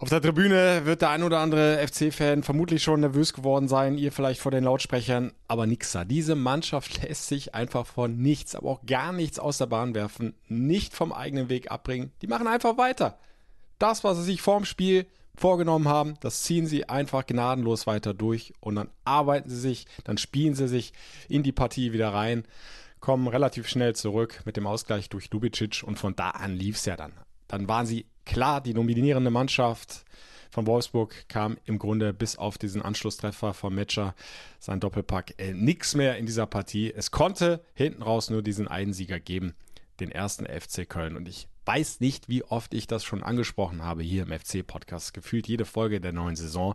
auf 0.00 0.08
der 0.08 0.20
Tribüne 0.20 0.84
wird 0.84 1.00
der 1.00 1.10
ein 1.10 1.22
oder 1.22 1.38
andere 1.38 1.78
FC-Fan 1.86 2.42
vermutlich 2.42 2.82
schon 2.82 2.98
nervös 2.98 3.34
geworden 3.34 3.68
sein, 3.68 3.96
ihr 3.96 4.10
vielleicht 4.10 4.40
vor 4.40 4.50
den 4.50 4.64
Lautsprechern, 4.64 5.30
aber 5.46 5.68
nix 5.68 5.92
da. 5.92 6.04
Diese 6.04 6.34
Mannschaft 6.34 7.02
lässt 7.08 7.28
sich 7.28 7.54
einfach 7.54 7.86
von 7.86 8.18
nichts, 8.18 8.56
aber 8.56 8.68
auch 8.68 8.84
gar 8.84 9.12
nichts 9.12 9.38
aus 9.38 9.58
der 9.58 9.66
Bahn 9.66 9.94
werfen, 9.94 10.34
nicht 10.48 10.92
vom 10.92 11.12
eigenen 11.12 11.48
Weg 11.48 11.70
abbringen. 11.70 12.10
Die 12.20 12.26
machen 12.26 12.48
einfach 12.48 12.76
weiter. 12.76 13.16
Das, 13.78 14.04
was 14.04 14.18
sie 14.18 14.24
sich 14.24 14.42
vorm 14.42 14.64
Spiel 14.64 15.06
vorgenommen 15.36 15.88
haben, 15.88 16.14
das 16.20 16.42
ziehen 16.42 16.66
sie 16.66 16.88
einfach 16.88 17.26
gnadenlos 17.26 17.86
weiter 17.86 18.14
durch 18.14 18.52
und 18.60 18.76
dann 18.76 18.90
arbeiten 19.04 19.50
sie 19.50 19.58
sich, 19.58 19.86
dann 20.04 20.18
spielen 20.18 20.54
sie 20.54 20.68
sich 20.68 20.92
in 21.28 21.42
die 21.42 21.52
Partie 21.52 21.92
wieder 21.92 22.12
rein, 22.14 22.44
kommen 23.00 23.26
relativ 23.28 23.68
schnell 23.68 23.94
zurück 23.94 24.42
mit 24.44 24.56
dem 24.56 24.66
Ausgleich 24.66 25.08
durch 25.08 25.30
Lubicic 25.30 25.82
und 25.84 25.98
von 25.98 26.14
da 26.14 26.30
an 26.30 26.54
lief 26.54 26.76
es 26.76 26.84
ja 26.84 26.96
dann. 26.96 27.12
Dann 27.48 27.68
waren 27.68 27.86
sie 27.86 28.06
klar 28.24 28.60
die 28.60 28.74
nominierende 28.74 29.30
Mannschaft 29.30 30.04
von 30.50 30.66
Wolfsburg, 30.66 31.28
kam 31.28 31.58
im 31.64 31.78
Grunde 31.78 32.14
bis 32.14 32.38
auf 32.38 32.58
diesen 32.58 32.80
Anschlusstreffer 32.80 33.54
von 33.54 33.74
Metscher, 33.74 34.14
sein 34.60 34.78
Doppelpack, 34.78 35.34
äh, 35.38 35.52
nichts 35.52 35.96
mehr 35.96 36.16
in 36.16 36.26
dieser 36.26 36.46
Partie. 36.46 36.92
Es 36.94 37.10
konnte 37.10 37.64
hinten 37.74 38.02
raus 38.02 38.30
nur 38.30 38.40
diesen 38.40 38.68
einen 38.68 38.92
Sieger 38.92 39.18
geben, 39.18 39.54
den 39.98 40.12
ersten 40.12 40.46
FC 40.46 40.88
Köln 40.88 41.16
und 41.16 41.28
ich 41.28 41.48
weiß 41.64 42.00
nicht, 42.00 42.28
wie 42.28 42.44
oft 42.44 42.74
ich 42.74 42.86
das 42.86 43.04
schon 43.04 43.22
angesprochen 43.22 43.82
habe 43.82 44.02
hier 44.02 44.24
im 44.24 44.38
FC-Podcast. 44.38 45.14
Gefühlt 45.14 45.48
jede 45.48 45.64
Folge 45.64 46.00
der 46.00 46.12
neuen 46.12 46.36
Saison. 46.36 46.74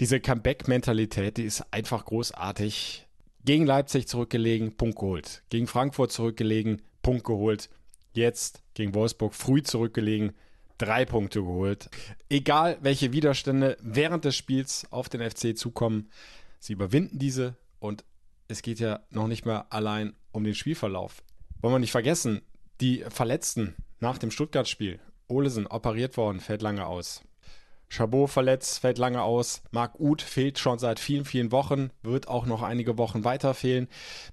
Diese 0.00 0.20
Comeback-Mentalität, 0.20 1.36
die 1.36 1.44
ist 1.44 1.64
einfach 1.72 2.04
großartig. 2.04 3.06
Gegen 3.44 3.66
Leipzig 3.66 4.08
zurückgelegen, 4.08 4.76
Punkt 4.76 4.98
geholt. 4.98 5.42
Gegen 5.50 5.68
Frankfurt 5.68 6.12
zurückgelegen, 6.12 6.82
Punkt 7.02 7.24
geholt. 7.24 7.70
Jetzt 8.12 8.62
gegen 8.74 8.94
Wolfsburg 8.94 9.34
früh 9.34 9.62
zurückgelegen, 9.62 10.32
drei 10.78 11.04
Punkte 11.04 11.40
geholt. 11.42 11.88
Egal, 12.28 12.78
welche 12.80 13.12
Widerstände 13.12 13.76
während 13.80 14.24
des 14.24 14.34
Spiels 14.34 14.86
auf 14.90 15.08
den 15.08 15.28
FC 15.28 15.56
zukommen, 15.56 16.10
sie 16.58 16.72
überwinden 16.72 17.18
diese 17.18 17.56
und 17.78 18.04
es 18.48 18.62
geht 18.62 18.80
ja 18.80 19.00
noch 19.10 19.28
nicht 19.28 19.44
mehr 19.44 19.72
allein 19.72 20.14
um 20.32 20.44
den 20.44 20.54
Spielverlauf. 20.54 21.22
Wollen 21.60 21.74
wir 21.74 21.78
nicht 21.78 21.92
vergessen, 21.92 22.42
die 22.80 23.04
Verletzten 23.08 23.74
nach 24.00 24.18
dem 24.18 24.30
Stuttgart-Spiel. 24.30 25.00
Olesen 25.28 25.66
operiert 25.66 26.16
worden, 26.16 26.40
fällt 26.40 26.62
lange 26.62 26.86
aus. 26.86 27.22
Chabot 27.88 28.28
verletzt, 28.28 28.80
fällt 28.80 28.98
lange 28.98 29.22
aus. 29.22 29.62
Marc 29.70 29.98
Uth 30.00 30.22
fehlt 30.22 30.58
schon 30.58 30.78
seit 30.78 30.98
vielen, 30.98 31.24
vielen 31.24 31.52
Wochen, 31.52 31.90
wird 32.02 32.28
auch 32.28 32.46
noch 32.46 32.62
einige 32.62 32.98
Wochen 32.98 33.24
weiter 33.24 33.54
fehlen. 33.54 33.88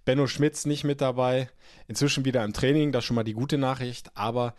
Benno 0.06 0.28
Schmitz 0.28 0.66
nicht 0.66 0.84
mit 0.84 1.02
dabei. 1.02 1.50
Inzwischen 1.88 2.26
wieder 2.26 2.44
im 2.44 2.54
Training, 2.54 2.92
das 2.92 3.04
ist 3.04 3.08
schon 3.08 3.16
mal 3.16 3.24
die 3.24 3.34
gute 3.34 3.58
Nachricht, 3.58 4.12
aber 4.16 4.56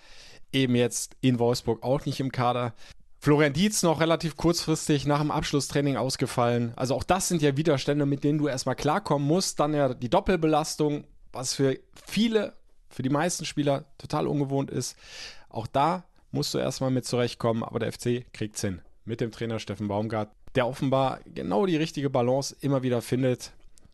eben 0.52 0.76
jetzt 0.76 1.16
in 1.20 1.38
Wolfsburg 1.38 1.82
auch 1.82 2.06
nicht 2.06 2.20
im 2.20 2.30
Kader. 2.30 2.75
Florian 3.18 3.54
Dietz 3.54 3.82
noch 3.82 4.00
relativ 4.00 4.37
kurzfristig 4.37 5.06
nach 5.06 5.20
dem 5.20 5.30
Abschlusstraining 5.30 5.96
ausgefallen. 5.96 6.73
Also 6.76 6.94
auch 6.94 7.04
das 7.04 7.28
sind 7.28 7.40
ja 7.42 7.56
Widerstände, 7.56 8.06
mit 8.06 8.23
denen 8.23 8.38
du 8.38 8.49
erstmal 8.49 8.76
klarkommen 8.76 9.26
musst. 9.26 9.58
Dann 9.61 9.73
ja 9.73 9.94
die 9.94 10.11
Doppelbelastung, 10.11 11.04
was 11.32 11.54
für 11.54 11.78
viele, 12.06 12.52
für 12.94 13.02
die 13.02 13.10
meisten 13.10 13.44
Spieler 13.44 13.84
total 13.98 14.28
ungewohnt 14.28 14.70
ist. 14.70 14.96
Auch 15.48 15.66
da 15.66 16.04
musst 16.30 16.54
du 16.54 16.58
erstmal 16.58 16.90
mit 16.90 17.04
zurechtkommen, 17.04 17.64
aber 17.64 17.80
der 17.80 17.92
FC 17.92 18.24
kriegt's 18.32 18.60
hin. 18.60 18.80
Mit 19.04 19.20
dem 19.20 19.32
Trainer 19.32 19.58
Steffen 19.58 19.88
Baumgart, 19.88 20.30
der 20.54 20.68
offenbar 20.68 21.18
genau 21.26 21.66
die 21.66 21.76
richtige 21.76 22.08
Balance 22.08 22.56
immer 22.60 22.84
wieder 22.84 23.02
findet 23.02 23.52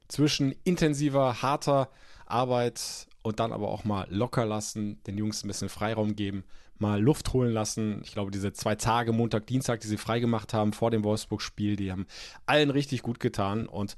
zwischen 0.09 0.55
intensiver, 0.65 1.41
harter 1.41 1.89
Arbeit 2.27 3.07
und 3.23 3.41
dann 3.41 3.53
aber 3.53 3.69
auch 3.69 3.85
mal 3.85 4.07
locker 4.11 4.45
lassen, 4.45 5.03
den 5.07 5.17
Jungs 5.17 5.45
ein 5.45 5.49
bisschen 5.49 5.71
Freiraum 5.71 6.15
geben, 6.15 6.45
mal 6.81 7.01
Luft 7.01 7.33
holen 7.33 7.53
lassen. 7.53 8.01
Ich 8.05 8.13
glaube, 8.13 8.31
diese 8.31 8.53
zwei 8.53 8.75
Tage, 8.75 9.13
Montag, 9.13 9.47
Dienstag, 9.47 9.81
die 9.81 9.89
sie 9.89 9.97
freigemacht 9.97 10.55
haben 10.55 10.73
vor 10.73 10.91
dem 10.91 11.05
Wolfsburg-Spiel, 11.05 11.77
die 11.77 11.93
haben 11.93 12.07
allen 12.47 12.71
richtig 12.71 13.03
gut 13.03 13.21
getan. 13.21 13.67
Und 13.67 13.97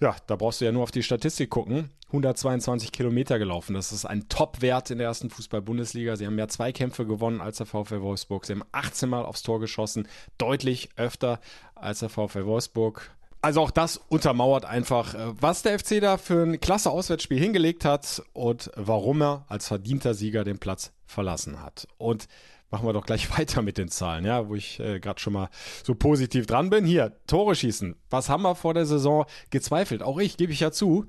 ja, 0.00 0.16
da 0.26 0.36
brauchst 0.36 0.60
du 0.60 0.64
ja 0.64 0.72
nur 0.72 0.82
auf 0.82 0.90
die 0.90 1.02
Statistik 1.02 1.50
gucken. 1.50 1.90
122 2.08 2.92
Kilometer 2.92 3.38
gelaufen. 3.38 3.74
Das 3.74 3.90
ist 3.90 4.04
ein 4.04 4.28
Top-Wert 4.28 4.90
in 4.90 4.98
der 4.98 5.06
ersten 5.06 5.30
Fußball-Bundesliga. 5.30 6.16
Sie 6.16 6.26
haben 6.26 6.34
mehr 6.34 6.48
Zweikämpfe 6.48 7.06
gewonnen 7.06 7.40
als 7.40 7.56
der 7.56 7.66
VfL 7.66 8.02
Wolfsburg. 8.02 8.44
Sie 8.44 8.52
haben 8.52 8.64
18 8.72 9.08
Mal 9.08 9.24
aufs 9.24 9.42
Tor 9.42 9.60
geschossen, 9.60 10.06
deutlich 10.36 10.90
öfter 10.96 11.40
als 11.74 12.00
der 12.00 12.10
VfL 12.10 12.44
Wolfsburg. 12.44 13.10
Also 13.44 13.60
auch 13.60 13.72
das 13.72 13.96
untermauert 13.96 14.64
einfach, 14.64 15.14
äh, 15.14 15.32
was 15.40 15.62
der 15.62 15.76
FC 15.76 16.00
da 16.00 16.16
für 16.16 16.44
ein 16.44 16.60
klasse 16.60 16.90
Auswärtsspiel 16.90 17.40
hingelegt 17.40 17.84
hat 17.84 18.22
und 18.32 18.70
warum 18.76 19.20
er 19.20 19.44
als 19.48 19.66
verdienter 19.66 20.14
Sieger 20.14 20.44
den 20.44 20.58
Platz 20.58 20.92
verlassen 21.06 21.60
hat. 21.60 21.88
Und 21.98 22.28
machen 22.70 22.86
wir 22.86 22.92
doch 22.92 23.04
gleich 23.04 23.30
weiter 23.38 23.62
mit 23.62 23.78
den 23.78 23.88
Zahlen, 23.88 24.24
ja, 24.24 24.48
wo 24.48 24.54
ich 24.54 24.78
äh, 24.78 25.00
gerade 25.00 25.20
schon 25.20 25.32
mal 25.32 25.50
so 25.82 25.96
positiv 25.96 26.46
dran 26.46 26.70
bin. 26.70 26.84
Hier, 26.84 27.16
Tore 27.26 27.56
schießen. 27.56 27.96
Was 28.10 28.28
haben 28.28 28.44
wir 28.44 28.54
vor 28.54 28.74
der 28.74 28.86
Saison 28.86 29.26
gezweifelt? 29.50 30.04
Auch 30.04 30.18
ich, 30.18 30.36
gebe 30.36 30.52
ich 30.52 30.60
ja 30.60 30.70
zu. 30.70 31.06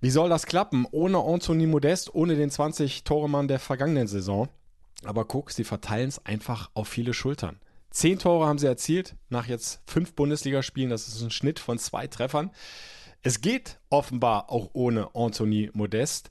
Wie 0.00 0.10
soll 0.10 0.30
das 0.30 0.46
klappen? 0.46 0.86
Ohne 0.90 1.18
Anthony 1.18 1.66
Modest, 1.66 2.14
ohne 2.14 2.36
den 2.36 2.50
20-Tore-Mann 2.50 3.48
der 3.48 3.58
vergangenen 3.58 4.06
Saison. 4.06 4.48
Aber 5.04 5.26
guck, 5.26 5.50
sie 5.50 5.64
verteilen 5.64 6.08
es 6.08 6.24
einfach 6.24 6.70
auf 6.72 6.88
viele 6.88 7.12
Schultern. 7.12 7.60
Zehn 7.96 8.18
Tore 8.18 8.46
haben 8.46 8.58
sie 8.58 8.66
erzielt 8.66 9.16
nach 9.30 9.46
jetzt 9.46 9.80
fünf 9.86 10.12
Bundesligaspielen. 10.12 10.90
Das 10.90 11.08
ist 11.08 11.22
ein 11.22 11.30
Schnitt 11.30 11.58
von 11.58 11.78
zwei 11.78 12.06
Treffern. 12.06 12.50
Es 13.22 13.40
geht 13.40 13.78
offenbar 13.88 14.50
auch 14.50 14.68
ohne 14.74 15.14
Anthony 15.14 15.70
Modest. 15.72 16.28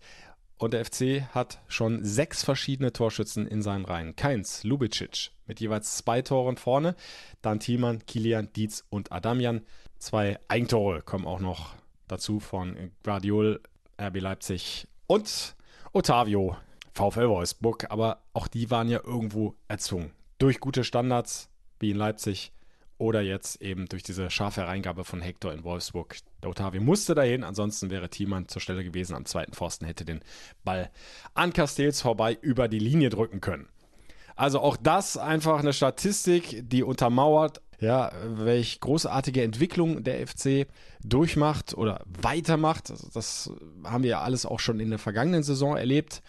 Und 0.59 0.75
der 0.75 0.85
FC 0.85 1.23
hat 1.33 1.63
schon 1.67 2.03
sechs 2.03 2.43
verschiedene 2.43 2.93
Torschützen 2.93 3.47
in 3.47 3.63
seinen 3.63 3.85
Reihen. 3.85 4.15
Keins, 4.15 4.63
Lubicic 4.63 5.31
mit 5.47 5.59
jeweils 5.59 5.97
zwei 5.97 6.21
Toren 6.21 6.57
vorne. 6.57 6.95
Dann 7.41 7.59
Thielmann, 7.59 8.05
Kilian, 8.05 8.53
Dietz 8.53 8.83
und 8.91 9.11
Adamian. 9.11 9.65
Zwei 9.97 10.39
Eigentore 10.47 11.01
kommen 11.01 11.25
auch 11.25 11.39
noch 11.39 11.73
dazu 12.07 12.39
von 12.39 12.91
Guardiol, 13.01 13.59
RB 13.99 14.21
Leipzig 14.21 14.87
und 15.07 15.55
Otavio, 15.93 16.57
VfL 16.93 17.27
Wolfsburg. 17.27 17.89
Aber 17.89 18.21
auch 18.33 18.47
die 18.47 18.69
waren 18.69 18.87
ja 18.87 18.99
irgendwo 19.03 19.55
erzwungen. 19.67 20.11
Durch 20.37 20.59
gute 20.59 20.83
Standards, 20.83 21.49
wie 21.79 21.91
in 21.91 21.97
Leipzig 21.97 22.51
oder 22.97 23.21
jetzt 23.21 23.61
eben 23.61 23.87
durch 23.87 24.03
diese 24.03 24.29
scharfe 24.29 24.61
Hereingabe 24.61 25.03
von 25.03 25.21
Hector 25.21 25.51
in 25.51 25.63
Wolfsburg. 25.63 26.17
Der 26.41 26.49
Otavio 26.49 26.81
musste 26.81 27.13
dahin, 27.13 27.43
ansonsten 27.43 27.89
wäre 27.89 28.09
Thiemann 28.09 28.47
zur 28.47 28.61
Stelle 28.61 28.83
gewesen 28.83 29.15
am 29.15 29.25
zweiten 29.25 29.53
Pfosten, 29.53 29.85
hätte 29.85 30.05
den 30.05 30.21
Ball 30.63 30.89
an 31.33 31.51
Castells 31.51 32.01
vorbei 32.01 32.37
über 32.41 32.67
die 32.67 32.79
Linie 32.79 33.09
drücken 33.09 33.41
können. 33.41 33.67
Also 34.37 34.59
auch 34.59 34.77
das 34.77 35.17
einfach 35.17 35.59
eine 35.59 35.73
Statistik, 35.73 36.63
die 36.69 36.83
untermauert, 36.83 37.61
ja, 37.79 38.11
welch 38.25 38.79
großartige 38.79 39.43
Entwicklung 39.43 40.03
der 40.03 40.25
FC 40.25 40.67
durchmacht 41.03 41.73
oder 41.73 42.01
weitermacht. 42.05 42.91
Also 42.91 43.09
das 43.13 43.51
haben 43.83 44.03
wir 44.03 44.11
ja 44.11 44.21
alles 44.21 44.45
auch 44.45 44.59
schon 44.59 44.79
in 44.79 44.89
der 44.89 44.99
vergangenen 44.99 45.43
Saison 45.43 45.75
erlebt. 45.77 46.21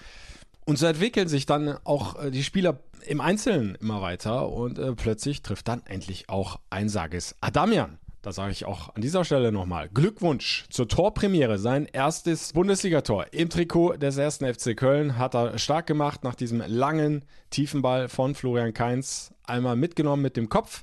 Und 0.67 0.79
so 0.79 0.87
entwickeln 0.87 1.29
sich 1.29 1.47
dann 1.47 1.79
auch 1.85 2.23
äh, 2.23 2.31
die 2.33 2.43
Spieler 2.43 2.81
im 3.07 3.21
Einzelnen 3.21 3.77
immer 3.77 4.03
weiter 4.03 4.49
und 4.49 4.79
äh, 4.79 4.93
plötzlich 4.95 5.43
trifft 5.43 5.69
dann 5.69 5.83
endlich 5.87 6.29
auch 6.29 6.59
Einsages 6.71 7.37
Adamian. 7.41 7.99
Da 8.21 8.33
sage 8.33 8.51
ich 8.51 8.65
auch 8.65 8.93
an 8.97 9.01
dieser 9.01 9.25
Stelle 9.25 9.53
nochmal 9.53 9.89
Glückwunsch 9.89 10.65
zur 10.69 10.89
Torpremiere. 10.89 11.59
Sein 11.59 11.87
erstes 11.87 12.53
Bundesligator 12.53 13.27
im 13.33 13.49
Trikot 13.49 13.99
des 13.99 14.17
ersten 14.17 14.53
FC 14.53 14.77
Köln 14.77 15.17
hat 15.17 15.37
er 15.37 15.57
stark 15.59 15.87
gemacht 15.87 16.25
nach 16.25 16.35
diesem 16.35 16.61
langen 16.67 17.25
Tiefenball 17.51 18.09
von 18.09 18.35
Florian 18.35 18.75
Kainz. 18.75 19.33
Einmal 19.45 19.77
mitgenommen 19.77 20.23
mit 20.23 20.37
dem 20.37 20.49
Kopf, 20.49 20.83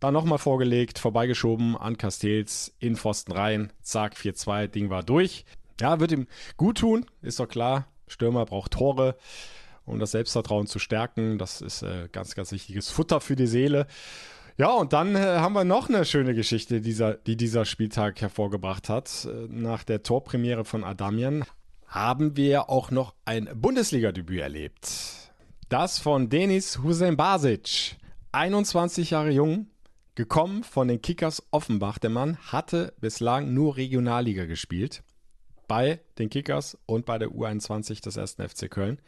dann 0.00 0.12
nochmal 0.12 0.36
vorgelegt, 0.36 0.98
vorbeigeschoben 0.98 1.74
an 1.74 1.96
Castells 1.96 2.74
in 2.78 2.96
Pfosten 2.96 3.32
rein. 3.32 3.72
Zack, 3.80 4.14
4-2, 4.14 4.66
Ding 4.66 4.90
war 4.90 5.02
durch. 5.02 5.46
Ja, 5.80 5.98
wird 6.00 6.12
ihm 6.12 6.26
gut 6.58 6.76
tun, 6.76 7.06
ist 7.22 7.40
doch 7.40 7.48
klar. 7.48 7.86
Stürmer 8.10 8.44
braucht 8.44 8.72
Tore 8.72 9.16
um 9.90 9.98
das 9.98 10.12
Selbstvertrauen 10.12 10.66
zu 10.66 10.78
stärken. 10.78 11.38
Das 11.38 11.60
ist 11.60 11.82
äh, 11.82 12.08
ganz, 12.10 12.34
ganz 12.34 12.52
wichtiges 12.52 12.90
Futter 12.90 13.20
für 13.20 13.36
die 13.36 13.46
Seele. 13.46 13.86
Ja, 14.56 14.70
und 14.72 14.92
dann 14.92 15.16
äh, 15.16 15.18
haben 15.18 15.54
wir 15.54 15.64
noch 15.64 15.88
eine 15.88 16.04
schöne 16.04 16.34
Geschichte, 16.34 16.80
dieser, 16.80 17.14
die 17.14 17.36
dieser 17.36 17.64
Spieltag 17.64 18.20
hervorgebracht 18.20 18.88
hat. 18.88 19.26
Äh, 19.26 19.46
nach 19.48 19.84
der 19.84 20.02
Torpremiere 20.02 20.64
von 20.64 20.84
Adamian 20.84 21.44
haben 21.86 22.36
wir 22.36 22.70
auch 22.70 22.90
noch 22.90 23.14
ein 23.24 23.48
Bundesliga-Debüt 23.54 24.40
erlebt. 24.40 24.90
Das 25.68 25.98
von 25.98 26.28
Denis 26.28 26.78
Hussein 26.82 27.16
Basic, 27.16 27.96
21 28.32 29.10
Jahre 29.10 29.30
jung, 29.30 29.68
gekommen 30.14 30.62
von 30.62 30.88
den 30.88 31.00
Kickers 31.00 31.42
Offenbach. 31.50 31.98
Der 31.98 32.10
Mann 32.10 32.36
hatte 32.38 32.92
bislang 33.00 33.54
nur 33.54 33.76
Regionalliga 33.76 34.44
gespielt. 34.44 35.02
Bei 35.70 36.00
den 36.18 36.30
Kickers 36.30 36.76
und 36.86 37.06
bei 37.06 37.16
der 37.16 37.28
U21 37.28 38.02
des 38.02 38.16
ersten 38.16 38.42
FC 38.42 38.68
Köln. 38.68 38.98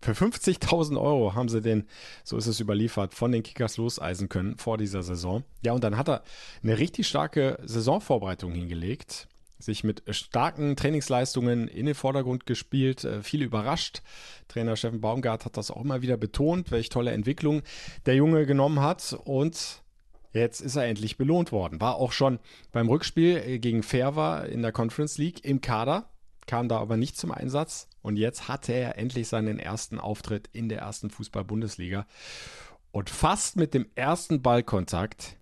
Für 0.00 0.12
50.000 0.12 0.96
Euro 1.00 1.34
haben 1.34 1.48
sie 1.48 1.60
den, 1.60 1.88
so 2.22 2.36
ist 2.36 2.46
es 2.46 2.60
überliefert, 2.60 3.12
von 3.12 3.32
den 3.32 3.42
Kickers 3.42 3.76
loseisen 3.76 4.28
können 4.28 4.56
vor 4.56 4.78
dieser 4.78 5.02
Saison. 5.02 5.42
Ja, 5.64 5.72
und 5.72 5.82
dann 5.82 5.96
hat 5.96 6.08
er 6.08 6.22
eine 6.62 6.78
richtig 6.78 7.08
starke 7.08 7.58
Saisonvorbereitung 7.64 8.52
hingelegt, 8.52 9.26
sich 9.58 9.82
mit 9.82 10.04
starken 10.14 10.76
Trainingsleistungen 10.76 11.66
in 11.66 11.86
den 11.86 11.96
Vordergrund 11.96 12.46
gespielt, 12.46 13.02
äh, 13.02 13.24
viel 13.24 13.42
überrascht. 13.42 14.02
Trainer 14.46 14.76
Steffen 14.76 15.00
Baumgart 15.00 15.44
hat 15.44 15.56
das 15.56 15.72
auch 15.72 15.82
immer 15.82 16.02
wieder 16.02 16.16
betont, 16.16 16.70
welche 16.70 16.90
tolle 16.90 17.10
Entwicklung 17.10 17.62
der 18.06 18.14
Junge 18.14 18.46
genommen 18.46 18.78
hat 18.78 19.18
und 19.24 19.82
Jetzt 20.32 20.60
ist 20.60 20.76
er 20.76 20.86
endlich 20.86 21.16
belohnt 21.16 21.52
worden. 21.52 21.80
War 21.80 21.96
auch 21.96 22.12
schon 22.12 22.38
beim 22.72 22.88
Rückspiel 22.88 23.36
äh, 23.36 23.58
gegen 23.58 23.82
Fairwa 23.82 24.40
in 24.42 24.62
der 24.62 24.72
Conference 24.72 25.18
League 25.18 25.44
im 25.44 25.60
Kader 25.60 26.10
kam 26.50 26.68
da 26.68 26.80
aber 26.80 26.96
nicht 26.96 27.16
zum 27.16 27.30
Einsatz 27.30 27.86
und 28.02 28.16
jetzt 28.16 28.48
hatte 28.48 28.72
er 28.72 28.98
endlich 28.98 29.28
seinen 29.28 29.60
ersten 29.60 30.00
Auftritt 30.00 30.48
in 30.52 30.68
der 30.68 30.80
ersten 30.80 31.08
Fußball-Bundesliga 31.08 32.06
und 32.90 33.08
fast 33.08 33.56
mit 33.56 33.72
dem 33.72 33.86
ersten 33.94 34.42
Ballkontakt 34.42 35.36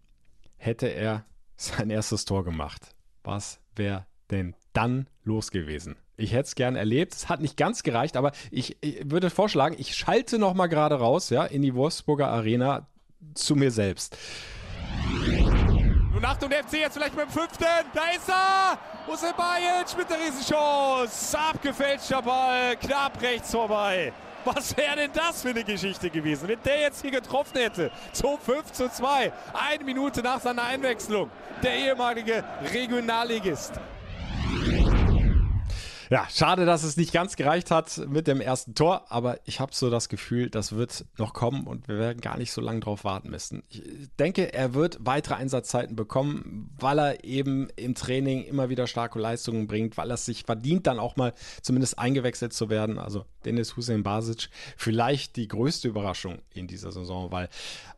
hätte 0.57 0.89
er 0.89 1.25
sein 1.57 1.89
erstes 1.89 2.27
Tor 2.27 2.45
gemacht. 2.45 2.95
Was 3.25 3.59
wäre 3.75 4.05
denn 4.31 4.55
dann 4.75 5.09
los 5.25 5.51
gewesen? 5.51 5.97
Ich 6.19 6.33
hätte 6.33 6.49
es 6.49 6.55
gern 6.57 6.77
erlebt. 6.77 7.15
Es 7.15 7.29
hat 7.31 7.41
nicht 7.41 7.57
ganz 7.57 7.85
gereicht, 7.85 8.17
aber 8.17 8.33
ich, 8.51 8.77
ich 8.83 9.11
würde 9.11 9.31
vorschlagen, 9.31 9.77
ich 9.79 9.97
schalte 9.97 10.39
noch 10.39 10.53
mal 10.53 10.67
gerade 10.67 10.97
raus, 10.97 11.31
ja, 11.31 11.45
in 11.45 11.63
die 11.63 11.75
Wolfsburger 11.75 12.29
Arena 12.29 12.87
zu 13.35 13.57
mir 13.57 13.71
selbst. 13.71 14.19
Und 16.15 16.25
Achtung, 16.25 16.51
der 16.51 16.65
FC 16.65 16.75
jetzt 16.81 16.95
vielleicht 16.95 17.15
mit 17.15 17.27
dem 17.27 17.31
fünften. 17.31 17.65
Da 17.95 18.09
ist 18.15 18.29
er! 18.29 18.79
Hussein 19.07 19.33
Bajic 19.37 19.97
mit 19.97 20.11
der 20.11 20.19
Riesenchance. 20.19 21.39
Abgefälschter 21.39 22.21
Ball, 22.21 22.77
knapp 22.77 23.21
rechts 23.23 23.53
vorbei. 23.53 24.13
Was 24.45 24.77
wäre 24.77 24.97
denn 24.97 25.11
das 25.13 25.43
für 25.43 25.51
eine 25.51 25.65
Geschichte 25.65 26.11
gewesen, 26.11 26.49
wenn 26.49 26.63
der 26.65 26.81
jetzt 26.81 27.03
hier 27.03 27.11
getroffen 27.11 27.59
hätte? 27.59 27.91
Zum 28.13 28.39
5 28.39 28.73
zu 28.73 28.91
2. 28.91 29.33
Eine 29.53 29.85
Minute 29.85 30.23
nach 30.23 30.41
seiner 30.41 30.65
Einwechslung. 30.65 31.31
Der 31.63 31.75
ehemalige 31.75 32.45
Regionalligist. 32.73 33.73
Ja, 36.11 36.27
schade, 36.31 36.65
dass 36.65 36.85
es 36.85 36.97
nicht 36.97 37.13
ganz 37.13 37.37
gereicht 37.37 37.71
hat 37.71 37.99
mit 38.09 38.27
dem 38.27 38.41
ersten 38.41 38.75
Tor, 38.75 39.05
aber 39.11 39.41
ich 39.45 39.61
habe 39.61 39.75
so 39.75 39.91
das 39.91 40.09
Gefühl, 40.09 40.49
das 40.49 40.73
wird 40.73 41.05
noch 41.19 41.35
kommen 41.35 41.67
und 41.67 41.87
wir 41.87 41.99
werden 41.99 42.23
gar 42.23 42.39
nicht 42.39 42.51
so 42.51 42.63
lange 42.63 42.81
drauf 42.81 43.05
warten 43.05 43.29
müssen. 43.29 43.63
Ich 43.69 43.83
denke, 44.19 44.55
er 44.55 44.73
wird 44.73 44.99
weitere 45.01 45.35
Einsatzzeiten 45.35 45.97
bekommen, 45.97 46.75
weil 46.79 46.99
er 46.99 47.25
eben 47.25 47.69
im 47.77 47.95
Training 47.95 48.43
immer 48.45 48.71
wieder 48.71 48.87
starke 48.87 49.19
Leistungen 49.19 49.67
bringt, 49.67 49.99
weil 49.99 50.11
er 50.11 50.15
es 50.15 50.25
sich 50.25 50.45
verdient, 50.45 50.87
dann 50.87 50.99
auch 50.99 51.17
mal 51.17 51.35
zumindest 51.61 51.99
eingewechselt 51.99 52.55
zu 52.55 52.71
werden. 52.71 52.99
Also 52.99 53.27
Dennis 53.45 53.77
Hussein 53.77 54.03
Basic, 54.03 54.49
vielleicht 54.79 55.37
die 55.37 55.49
größte 55.49 55.89
Überraschung 55.89 56.39
in 56.55 56.67
dieser 56.67 56.91
Saison, 56.91 57.31
weil 57.33 57.51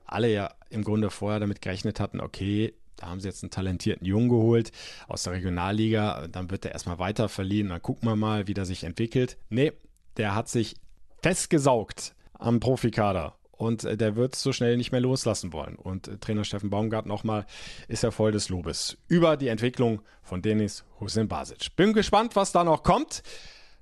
alle 0.04 0.32
ja 0.32 0.52
im 0.68 0.82
Grunde 0.82 1.10
vorher 1.10 1.38
damit 1.38 1.62
gerechnet 1.62 2.00
hatten, 2.00 2.20
okay, 2.20 2.74
da 3.00 3.08
haben 3.08 3.20
sie 3.20 3.28
jetzt 3.28 3.42
einen 3.42 3.50
talentierten 3.50 4.06
Jungen 4.06 4.28
geholt 4.28 4.72
aus 5.08 5.24
der 5.24 5.32
Regionalliga. 5.32 6.28
Dann 6.28 6.50
wird 6.50 6.64
er 6.64 6.72
erstmal 6.72 6.98
weiter 6.98 7.28
verliehen. 7.28 7.70
Dann 7.70 7.82
gucken 7.82 8.08
wir 8.08 8.16
mal, 8.16 8.46
wie 8.46 8.54
der 8.54 8.66
sich 8.66 8.84
entwickelt. 8.84 9.38
Nee, 9.48 9.72
der 10.16 10.34
hat 10.34 10.48
sich 10.48 10.76
festgesaugt 11.22 12.14
am 12.34 12.60
Profikader. 12.60 13.34
Und 13.52 13.84
äh, 13.84 13.96
der 13.96 14.16
wird 14.16 14.36
so 14.36 14.52
schnell 14.52 14.76
nicht 14.76 14.92
mehr 14.92 15.00
loslassen 15.00 15.52
wollen. 15.52 15.76
Und 15.76 16.08
äh, 16.08 16.18
Trainer 16.18 16.44
Steffen 16.44 16.70
Baumgart 16.70 17.06
nochmal 17.06 17.46
ist 17.88 18.04
er 18.04 18.12
voll 18.12 18.32
des 18.32 18.48
Lobes 18.48 18.96
über 19.08 19.36
die 19.36 19.48
Entwicklung 19.48 20.00
von 20.22 20.40
Denis 20.40 20.84
Hussein 20.98 21.28
Basic. 21.28 21.76
Bin 21.76 21.92
gespannt, 21.92 22.36
was 22.36 22.52
da 22.52 22.64
noch 22.64 22.82
kommt. 22.82 23.22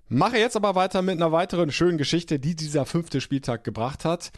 Mache 0.08 0.38
jetzt 0.38 0.56
aber 0.56 0.74
weiter 0.74 1.02
mit 1.02 1.16
einer 1.16 1.32
weiteren 1.32 1.70
schönen 1.70 1.98
Geschichte, 1.98 2.38
die 2.38 2.56
dieser 2.56 2.86
fünfte 2.86 3.20
Spieltag 3.20 3.62
gebracht 3.62 4.04
hat. 4.04 4.32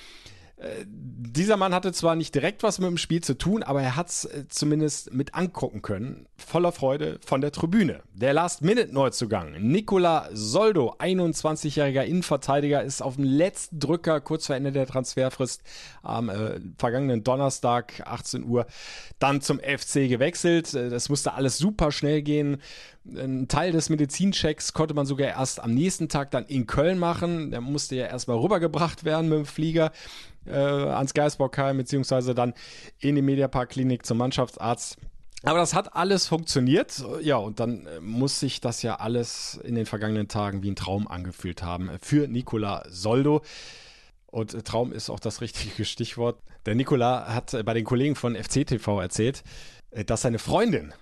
Äh, 0.61 0.85
dieser 0.87 1.57
Mann 1.57 1.75
hatte 1.75 1.93
zwar 1.93 2.17
nicht 2.17 2.35
direkt 2.35 2.63
was 2.63 2.79
mit 2.79 2.89
dem 2.89 2.99
Spiel 2.99 3.23
zu 3.23 3.39
tun, 3.39 3.63
aber 3.63 3.83
er 3.83 3.97
hat 3.97 4.09
es 4.09 4.25
äh, 4.27 4.45
zumindest 4.49 5.13
mit 5.13 5.35
angucken 5.35 5.81
können. 5.81 6.27
Voller 6.37 6.73
Freude 6.73 7.19
von 7.25 7.41
der 7.41 7.53
Tribüne. 7.53 8.03
Der 8.13 8.35
Last-Minute-Neuzugang, 8.35 9.53
Nicola 9.61 10.29
Soldo, 10.33 10.97
21-jähriger 10.99 12.03
Innenverteidiger, 12.03 12.83
ist 12.83 13.03
auf 13.03 13.17
dem 13.17 13.25
letzten 13.25 13.79
Drücker 13.79 14.21
kurz 14.21 14.47
vor 14.47 14.57
Ende 14.57 14.73
der 14.73 14.87
Transferfrist 14.87 15.63
am 16.03 16.29
äh, 16.29 16.61
vergangenen 16.77 17.25
Donnerstag, 17.25 18.03
18 18.05 18.45
Uhr, 18.45 18.67
dann 19.19 19.41
zum 19.41 19.61
FC 19.61 20.09
gewechselt. 20.09 20.75
Äh, 20.75 20.91
das 20.91 21.09
musste 21.09 21.33
alles 21.33 21.57
super 21.57 21.91
schnell 21.91 22.21
gehen. 22.21 22.59
Ein 23.07 23.49
Teil 23.49 23.73
des 23.73 23.89
Medizinchecks 23.89 24.75
konnte 24.75 24.93
man 24.93 25.07
sogar 25.07 25.29
erst 25.29 25.63
am 25.63 25.73
nächsten 25.73 26.11
Tag 26.11 26.31
dann 26.33 26.45
in 26.45 26.67
Köln 26.67 26.99
machen. 26.99 27.51
Der 27.51 27.63
musste 27.63 27.97
ja 27.97 28.07
erstmal 28.07 28.37
rübergebracht 28.37 29.05
werden 29.05 29.31
mit 29.31 29.39
dem 29.39 29.47
Flieger 29.47 29.91
äh, 30.51 30.55
ans 30.55 31.15
Geisbockheim, 31.15 31.77
beziehungsweise 31.77 32.35
dann 32.35 32.55
in 32.99 33.15
die 33.15 33.23
Mediapark-Klinik 33.23 34.05
zum 34.05 34.19
Mannschaftsarzt. 34.19 34.99
Aber 35.43 35.59
das 35.59 35.75
hat 35.75 35.97
alles 35.97 36.27
funktioniert. 36.27 37.03
Ja, 37.23 37.37
und 37.37 37.61
dann 37.61 37.87
äh, 37.87 38.01
muss 38.01 38.41
sich 38.41 38.61
das 38.61 38.83
ja 38.83 38.97
alles 38.97 39.59
in 39.65 39.75
den 39.75 39.87
vergangenen 39.87 40.29
Tagen 40.29 40.63
wie 40.63 40.71
ein 40.71 40.77
Traum 40.77 41.09
angefühlt 41.09 41.63
haben 41.63 41.91
für 42.01 42.29
Nicola 42.29 42.85
Soldo. 42.89 43.43
Und 44.27 44.53
äh, 44.55 44.63
Traum 44.63 44.93
ist 44.93 45.09
auch 45.09 45.21
das 45.21 45.41
richtige 45.41 45.85
Stichwort. 45.85 46.39
Der 46.67 46.75
Nicola 46.75 47.33
hat 47.35 47.55
äh, 47.55 47.63
bei 47.63 47.75
den 47.75 47.85
Kollegen 47.85 48.17
von 48.17 48.37
FCTV 48.37 49.01
erzählt, 49.01 49.43
dass 50.07 50.23
seine 50.23 50.39
Freundin 50.39 50.95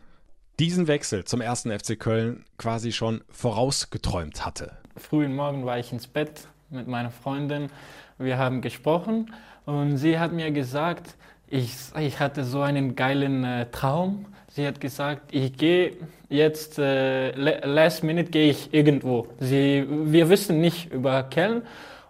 diesen 0.58 0.86
Wechsel 0.86 1.24
zum 1.24 1.40
ersten 1.40 1.76
FC 1.76 1.98
Köln 1.98 2.44
quasi 2.56 2.92
schon 2.92 3.22
vorausgeträumt 3.30 4.44
hatte. 4.44 4.76
Frühen 4.96 5.34
Morgen 5.34 5.64
war 5.64 5.78
ich 5.78 5.92
ins 5.92 6.06
Bett 6.06 6.48
mit 6.70 6.88
meiner 6.88 7.10
Freundin 7.10 7.70
wir 8.18 8.38
haben 8.38 8.60
gesprochen 8.60 9.32
und 9.64 9.96
sie 9.96 10.18
hat 10.18 10.32
mir 10.32 10.50
gesagt, 10.50 11.14
ich, 11.48 11.72
ich 11.98 12.20
hatte 12.20 12.44
so 12.44 12.60
einen 12.60 12.94
geilen 12.94 13.44
äh, 13.44 13.66
Traum. 13.70 14.26
Sie 14.48 14.66
hat 14.66 14.80
gesagt, 14.80 15.34
ich 15.34 15.56
gehe 15.56 15.96
jetzt, 16.28 16.78
äh, 16.78 17.30
last 17.32 18.02
minute 18.02 18.30
gehe 18.30 18.50
ich 18.50 18.74
irgendwo. 18.74 19.28
Sie, 19.38 19.86
wir 19.88 20.28
wissen 20.28 20.60
nicht 20.60 20.92
über 20.92 21.22
Köln 21.22 21.62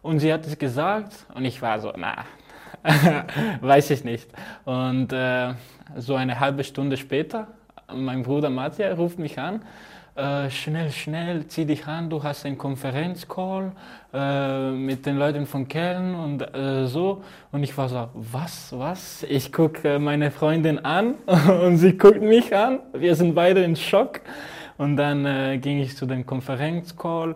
und 0.03 0.19
sie 0.21 0.33
hat 0.33 0.47
es 0.47 0.59
gesagt 0.59 1.13
und 1.35 1.45
ich 1.45 1.61
war 1.63 1.79
so, 1.79 1.93
na, 1.97 2.25
weiß 3.61 3.91
ich 3.91 4.05
nicht. 4.05 4.29
Und 4.65 5.13
äh, 5.13 5.55
so 5.97 6.15
eine 6.15 6.41
halbe 6.41 6.65
Stunde 6.65 6.97
später, 6.97 7.49
mein 7.95 8.23
Bruder 8.23 8.51
Matja 8.51 8.93
ruft 8.95 9.19
mich 9.19 9.39
an 9.39 9.63
äh, 10.19 10.51
schnell, 10.51 10.91
schnell, 10.91 11.47
zieh 11.47 11.65
dich 11.65 11.87
an, 11.87 12.11
du 12.11 12.23
hast 12.23 12.45
einen 12.45 12.59
Konferenzcall 12.59 13.73
äh, 14.13 14.71
mit 14.73 15.07
den 15.07 15.17
Leuten 15.17 15.47
von 15.47 15.69
Köln 15.69 16.15
und 16.15 16.43
äh, 16.55 16.87
so. 16.87 17.23
Und 17.53 17.63
ich 17.63 17.77
war 17.79 17.89
so, 17.89 18.09
was, 18.15 18.77
was? 18.77 19.23
Ich 19.23 19.53
gucke 19.53 19.95
äh, 19.95 19.99
meine 19.99 20.31
Freundin 20.31 20.85
an 20.85 21.15
und 21.63 21.79
sie 21.79 21.97
guckt 21.97 22.21
mich 22.21 22.55
an. 22.55 22.81
Wir 22.93 23.15
sind 23.15 23.35
beide 23.35 23.63
in 23.63 23.77
Schock. 23.77 24.21
Und 24.77 24.97
dann 24.97 25.25
äh, 25.25 25.59
ging 25.59 25.81
ich 25.81 25.97
zu 25.97 26.07
dem 26.07 26.25
Konferenzcall 26.25 27.35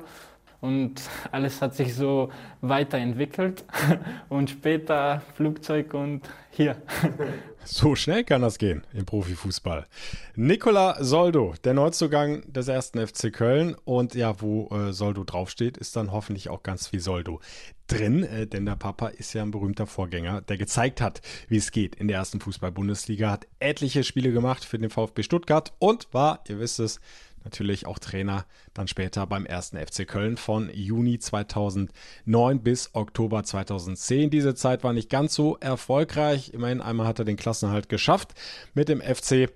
und 0.60 1.02
alles 1.32 1.60
hat 1.60 1.74
sich 1.74 1.94
so 1.94 2.30
weiterentwickelt. 2.60 3.64
Und 4.28 4.48
später 4.48 5.20
Flugzeug 5.34 5.92
und 5.92 6.22
hier. 6.50 6.76
So 7.64 7.94
schnell 7.94 8.24
kann 8.24 8.42
das 8.42 8.58
gehen 8.58 8.82
im 8.92 9.04
Profifußball. 9.04 9.86
Nicola 10.34 10.96
Soldo, 11.02 11.54
der 11.62 11.74
Neuzugang 11.74 12.42
des 12.52 12.66
ersten 12.66 13.06
FC 13.06 13.32
Köln. 13.32 13.76
Und 13.84 14.14
ja, 14.14 14.40
wo 14.40 14.68
äh, 14.68 14.92
Soldo 14.92 15.22
draufsteht, 15.24 15.76
ist 15.76 15.94
dann 15.94 16.10
hoffentlich 16.10 16.48
auch 16.48 16.62
ganz 16.62 16.88
viel 16.88 17.00
Soldo 17.00 17.40
drin, 17.86 18.24
äh, 18.24 18.46
denn 18.46 18.66
der 18.66 18.76
Papa 18.76 19.08
ist 19.08 19.32
ja 19.34 19.42
ein 19.42 19.50
berühmter 19.50 19.86
Vorgänger, 19.86 20.40
der 20.42 20.56
gezeigt 20.56 21.00
hat, 21.00 21.20
wie 21.48 21.56
es 21.56 21.70
geht 21.70 21.94
in 21.96 22.08
der 22.08 22.18
ersten 22.18 22.40
Fußball-Bundesliga, 22.40 23.30
hat 23.30 23.46
etliche 23.60 24.02
Spiele 24.04 24.32
gemacht 24.32 24.64
für 24.64 24.78
den 24.78 24.90
VfB 24.90 25.22
Stuttgart 25.22 25.72
und 25.78 26.08
war, 26.12 26.42
ihr 26.48 26.58
wisst 26.58 26.80
es, 26.80 27.00
natürlich 27.44 27.86
auch 27.86 27.98
Trainer 27.98 28.46
dann 28.74 28.88
später 28.88 29.26
beim 29.26 29.46
ersten 29.46 29.76
FC 29.76 30.06
Köln 30.06 30.36
von 30.36 30.70
Juni 30.72 31.18
2009 31.18 32.62
bis 32.62 32.94
Oktober 32.94 33.44
2010. 33.44 34.30
Diese 34.30 34.54
Zeit 34.54 34.84
war 34.84 34.92
nicht 34.92 35.10
ganz 35.10 35.34
so 35.34 35.56
erfolgreich. 35.58 36.52
Immerhin 36.54 36.80
einmal 36.80 37.06
hat 37.06 37.18
er 37.18 37.24
den 37.24 37.36
Klassenhalt 37.36 37.88
geschafft 37.88 38.34
mit 38.74 38.88
dem 38.88 39.00
FC 39.00 39.50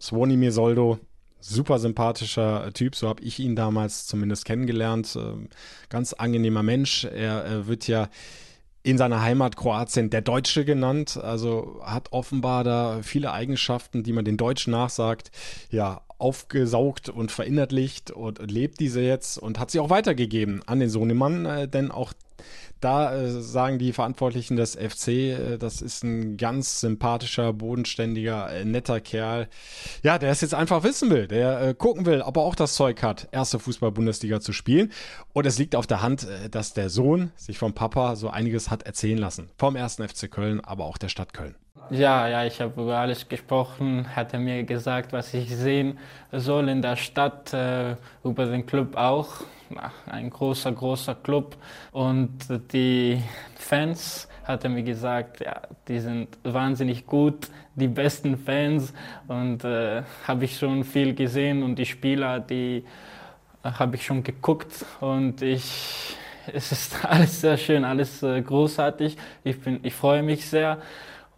Svonimir 0.00 0.52
Soldo. 0.52 0.98
Super 1.42 1.78
sympathischer 1.78 2.70
Typ, 2.74 2.94
so 2.94 3.08
habe 3.08 3.22
ich 3.22 3.38
ihn 3.38 3.56
damals 3.56 4.06
zumindest 4.06 4.44
kennengelernt. 4.44 5.16
Ähm, 5.16 5.48
ganz 5.88 6.12
angenehmer 6.12 6.62
Mensch. 6.62 7.04
Er, 7.04 7.44
er 7.44 7.66
wird 7.66 7.88
ja 7.88 8.10
in 8.82 8.98
seiner 8.98 9.22
Heimat 9.22 9.56
Kroatien 9.56 10.10
der 10.10 10.22
Deutsche 10.22 10.64
genannt, 10.64 11.18
also 11.22 11.80
hat 11.84 12.12
offenbar 12.12 12.64
da 12.64 13.00
viele 13.02 13.32
Eigenschaften, 13.32 14.02
die 14.02 14.12
man 14.12 14.24
den 14.24 14.36
Deutschen 14.36 14.70
nachsagt. 14.70 15.30
Ja, 15.70 16.02
aufgesaugt 16.20 17.08
und 17.08 17.32
verinnerlicht 17.32 18.10
und 18.10 18.38
lebt 18.50 18.80
diese 18.80 19.00
jetzt 19.00 19.38
und 19.38 19.58
hat 19.58 19.70
sie 19.70 19.80
auch 19.80 19.90
weitergegeben 19.90 20.62
an 20.66 20.80
den 20.80 20.90
Sohnemann, 20.90 21.46
äh, 21.46 21.68
denn 21.68 21.90
auch 21.90 22.12
da 22.80 23.14
äh, 23.14 23.30
sagen 23.30 23.78
die 23.78 23.92
Verantwortlichen 23.92 24.56
des 24.56 24.74
FC, 24.74 25.08
äh, 25.08 25.58
das 25.58 25.82
ist 25.82 26.02
ein 26.02 26.36
ganz 26.36 26.80
sympathischer, 26.80 27.52
bodenständiger, 27.52 28.50
äh, 28.50 28.64
netter 28.64 29.00
Kerl. 29.00 29.48
Ja, 30.02 30.18
der 30.18 30.30
es 30.30 30.40
jetzt 30.40 30.54
einfach 30.54 30.82
wissen 30.82 31.10
will, 31.10 31.26
der 31.26 31.60
äh, 31.60 31.74
gucken 31.74 32.06
will, 32.06 32.22
ob 32.22 32.36
er 32.36 32.42
auch 32.42 32.54
das 32.54 32.74
Zeug 32.74 33.02
hat, 33.02 33.28
erste 33.32 33.58
Fußball-Bundesliga 33.58 34.40
zu 34.40 34.52
spielen. 34.52 34.92
Und 35.32 35.46
es 35.46 35.58
liegt 35.58 35.76
auf 35.76 35.86
der 35.86 36.02
Hand, 36.02 36.26
äh, 36.26 36.48
dass 36.48 36.72
der 36.72 36.88
Sohn 36.88 37.32
sich 37.36 37.58
vom 37.58 37.74
Papa 37.74 38.16
so 38.16 38.30
einiges 38.30 38.70
hat 38.70 38.82
erzählen 38.84 39.18
lassen. 39.18 39.50
Vom 39.58 39.76
ersten 39.76 40.06
FC 40.08 40.30
Köln, 40.30 40.60
aber 40.60 40.86
auch 40.86 40.98
der 40.98 41.08
Stadt 41.08 41.34
Köln. 41.34 41.56
Ja, 41.92 42.28
ja, 42.28 42.44
ich 42.44 42.60
habe 42.60 42.80
über 42.82 42.98
alles 42.98 43.28
gesprochen, 43.28 44.14
hat 44.14 44.32
er 44.32 44.38
mir 44.38 44.62
gesagt, 44.62 45.12
was 45.12 45.34
ich 45.34 45.54
sehen 45.56 45.98
soll 46.30 46.68
in 46.68 46.82
der 46.82 46.94
Stadt, 46.94 47.52
äh, 47.52 47.96
über 48.22 48.46
den 48.46 48.64
Club 48.64 48.96
auch. 48.96 49.42
Ein 50.06 50.30
großer, 50.30 50.70
großer 50.72 51.16
Club. 51.16 51.56
Und 51.90 52.30
die 52.72 53.20
Fans, 53.56 54.28
hat 54.44 54.62
er 54.64 54.70
mir 54.70 54.84
gesagt, 54.84 55.40
ja, 55.40 55.62
die 55.88 55.98
sind 56.00 56.38
wahnsinnig 56.44 57.06
gut, 57.06 57.48
die 57.74 57.88
besten 57.88 58.36
Fans. 58.38 58.92
Und 59.26 59.64
äh, 59.64 60.02
habe 60.28 60.44
ich 60.44 60.58
schon 60.58 60.84
viel 60.84 61.14
gesehen 61.14 61.62
und 61.64 61.76
die 61.76 61.86
Spieler, 61.86 62.38
die 62.38 62.84
äh, 63.64 63.70
habe 63.72 63.96
ich 63.96 64.04
schon 64.06 64.22
geguckt. 64.22 64.84
Und 65.00 65.42
ich, 65.42 66.16
es 66.52 66.72
ist 66.72 67.04
alles 67.04 67.40
sehr 67.40 67.56
schön, 67.56 67.84
alles 67.84 68.22
äh, 68.22 68.40
großartig. 68.42 69.16
Ich, 69.44 69.60
bin, 69.60 69.80
ich 69.82 69.94
freue 69.94 70.22
mich 70.22 70.48
sehr 70.48 70.78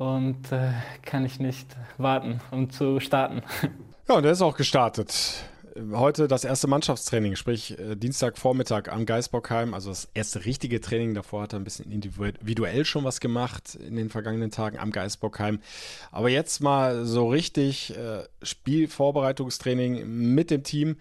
und 0.03 0.51
äh, 0.51 0.73
kann 1.03 1.25
ich 1.25 1.39
nicht 1.39 1.77
warten, 1.99 2.41
um 2.51 2.71
zu 2.71 3.01
starten. 3.01 3.43
Ja, 4.09 4.17
und 4.17 4.25
er 4.25 4.33
ist 4.33 4.43
auch 4.43 4.57
gestartet. 4.57 5.45
Heute 5.93 6.27
das 6.27 6.43
erste 6.43 6.67
Mannschaftstraining, 6.67 7.37
sprich 7.37 7.79
äh, 7.79 7.95
Dienstagvormittag 7.95 8.89
am 8.89 9.07
Geisbockheim, 9.07 9.75
also 9.75 9.91
das 9.91 10.09
erste 10.13 10.45
richtige 10.45 10.81
Training. 10.81 11.15
Davor 11.15 11.43
hat 11.43 11.53
er 11.53 11.61
ein 11.61 11.65
bisschen 11.65 11.91
individuell 11.93 12.85
schon 12.85 13.05
was 13.05 13.21
gemacht 13.21 13.77
in 13.77 13.95
den 13.95 14.11
vergangenen 14.11 14.51
Tagen 14.51 14.77
am 14.77 14.91
Geisbockheim. 14.91 15.61
Aber 16.11 16.31
jetzt 16.31 16.61
mal 16.61 17.07
so 17.07 17.29
richtig 17.29 17.97
äh, 17.97 18.25
Spielvorbereitungstraining 18.43 20.05
mit 20.35 20.51
dem 20.51 20.65
Team. 20.65 20.97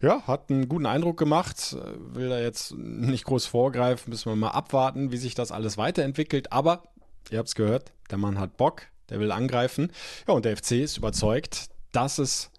Ja, 0.00 0.22
hat 0.22 0.50
einen 0.50 0.68
guten 0.68 0.86
Eindruck 0.86 1.18
gemacht. 1.18 1.76
Will 2.12 2.28
da 2.28 2.38
jetzt 2.38 2.74
nicht 2.76 3.24
groß 3.24 3.46
vorgreifen, 3.46 4.10
müssen 4.10 4.30
wir 4.30 4.36
mal 4.36 4.50
abwarten, 4.50 5.10
wie 5.10 5.18
sich 5.18 5.34
das 5.34 5.50
alles 5.50 5.76
weiterentwickelt. 5.78 6.52
Aber 6.52 6.84
Ihr 7.30 7.38
habt 7.38 7.48
es 7.48 7.54
gehört, 7.56 7.92
der 8.10 8.18
Mann 8.18 8.38
hat 8.38 8.56
Bock, 8.56 8.82
der 9.10 9.20
will 9.20 9.32
angreifen. 9.32 9.92
Ja, 10.26 10.34
und 10.34 10.44
der 10.44 10.56
FC 10.56 10.72
ist 10.72 10.96
überzeugt, 10.96 11.66
dass 11.92 12.18
es 12.18 12.50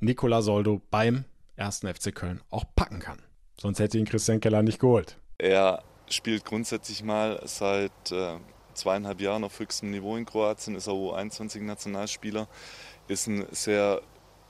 Nicola 0.00 0.42
Soldo 0.42 0.82
beim 0.90 1.24
ersten 1.56 1.92
FC 1.92 2.14
Köln 2.14 2.40
auch 2.50 2.64
packen 2.74 2.98
kann. 2.98 3.22
Sonst 3.58 3.78
hätte 3.78 3.98
ihn 3.98 4.04
Christian 4.04 4.40
Keller 4.40 4.62
nicht 4.62 4.80
geholt. 4.80 5.18
Er 5.38 5.82
spielt 6.08 6.44
grundsätzlich 6.44 7.02
mal 7.02 7.40
seit 7.44 8.10
äh, 8.10 8.36
zweieinhalb 8.74 9.20
Jahren 9.20 9.44
auf 9.44 9.58
höchstem 9.58 9.90
Niveau 9.90 10.16
in 10.16 10.26
Kroatien, 10.26 10.74
ist 10.74 10.86
er 10.86 10.94
U21-Nationalspieler, 10.94 12.48
ist 13.08 13.26
ein 13.26 13.46
sehr 13.50 14.02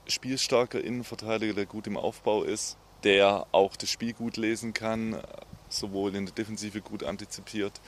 spielstarker 0.07 0.83
Innenverteidiger, 0.83 1.53
der 1.53 1.65
gut 1.65 1.87
im 1.87 1.97
Aufbau 1.97 2.43
ist, 2.43 2.77
der 3.03 3.47
auch 3.51 3.75
das 3.75 3.89
Spiel 3.89 4.13
gut 4.13 4.37
lesen 4.37 4.73
kann, 4.73 5.21
sowohl 5.69 6.15
in 6.15 6.25
der 6.25 6.35
Defensive 6.35 6.81
gut 6.81 7.03
antizipiert, 7.03 7.79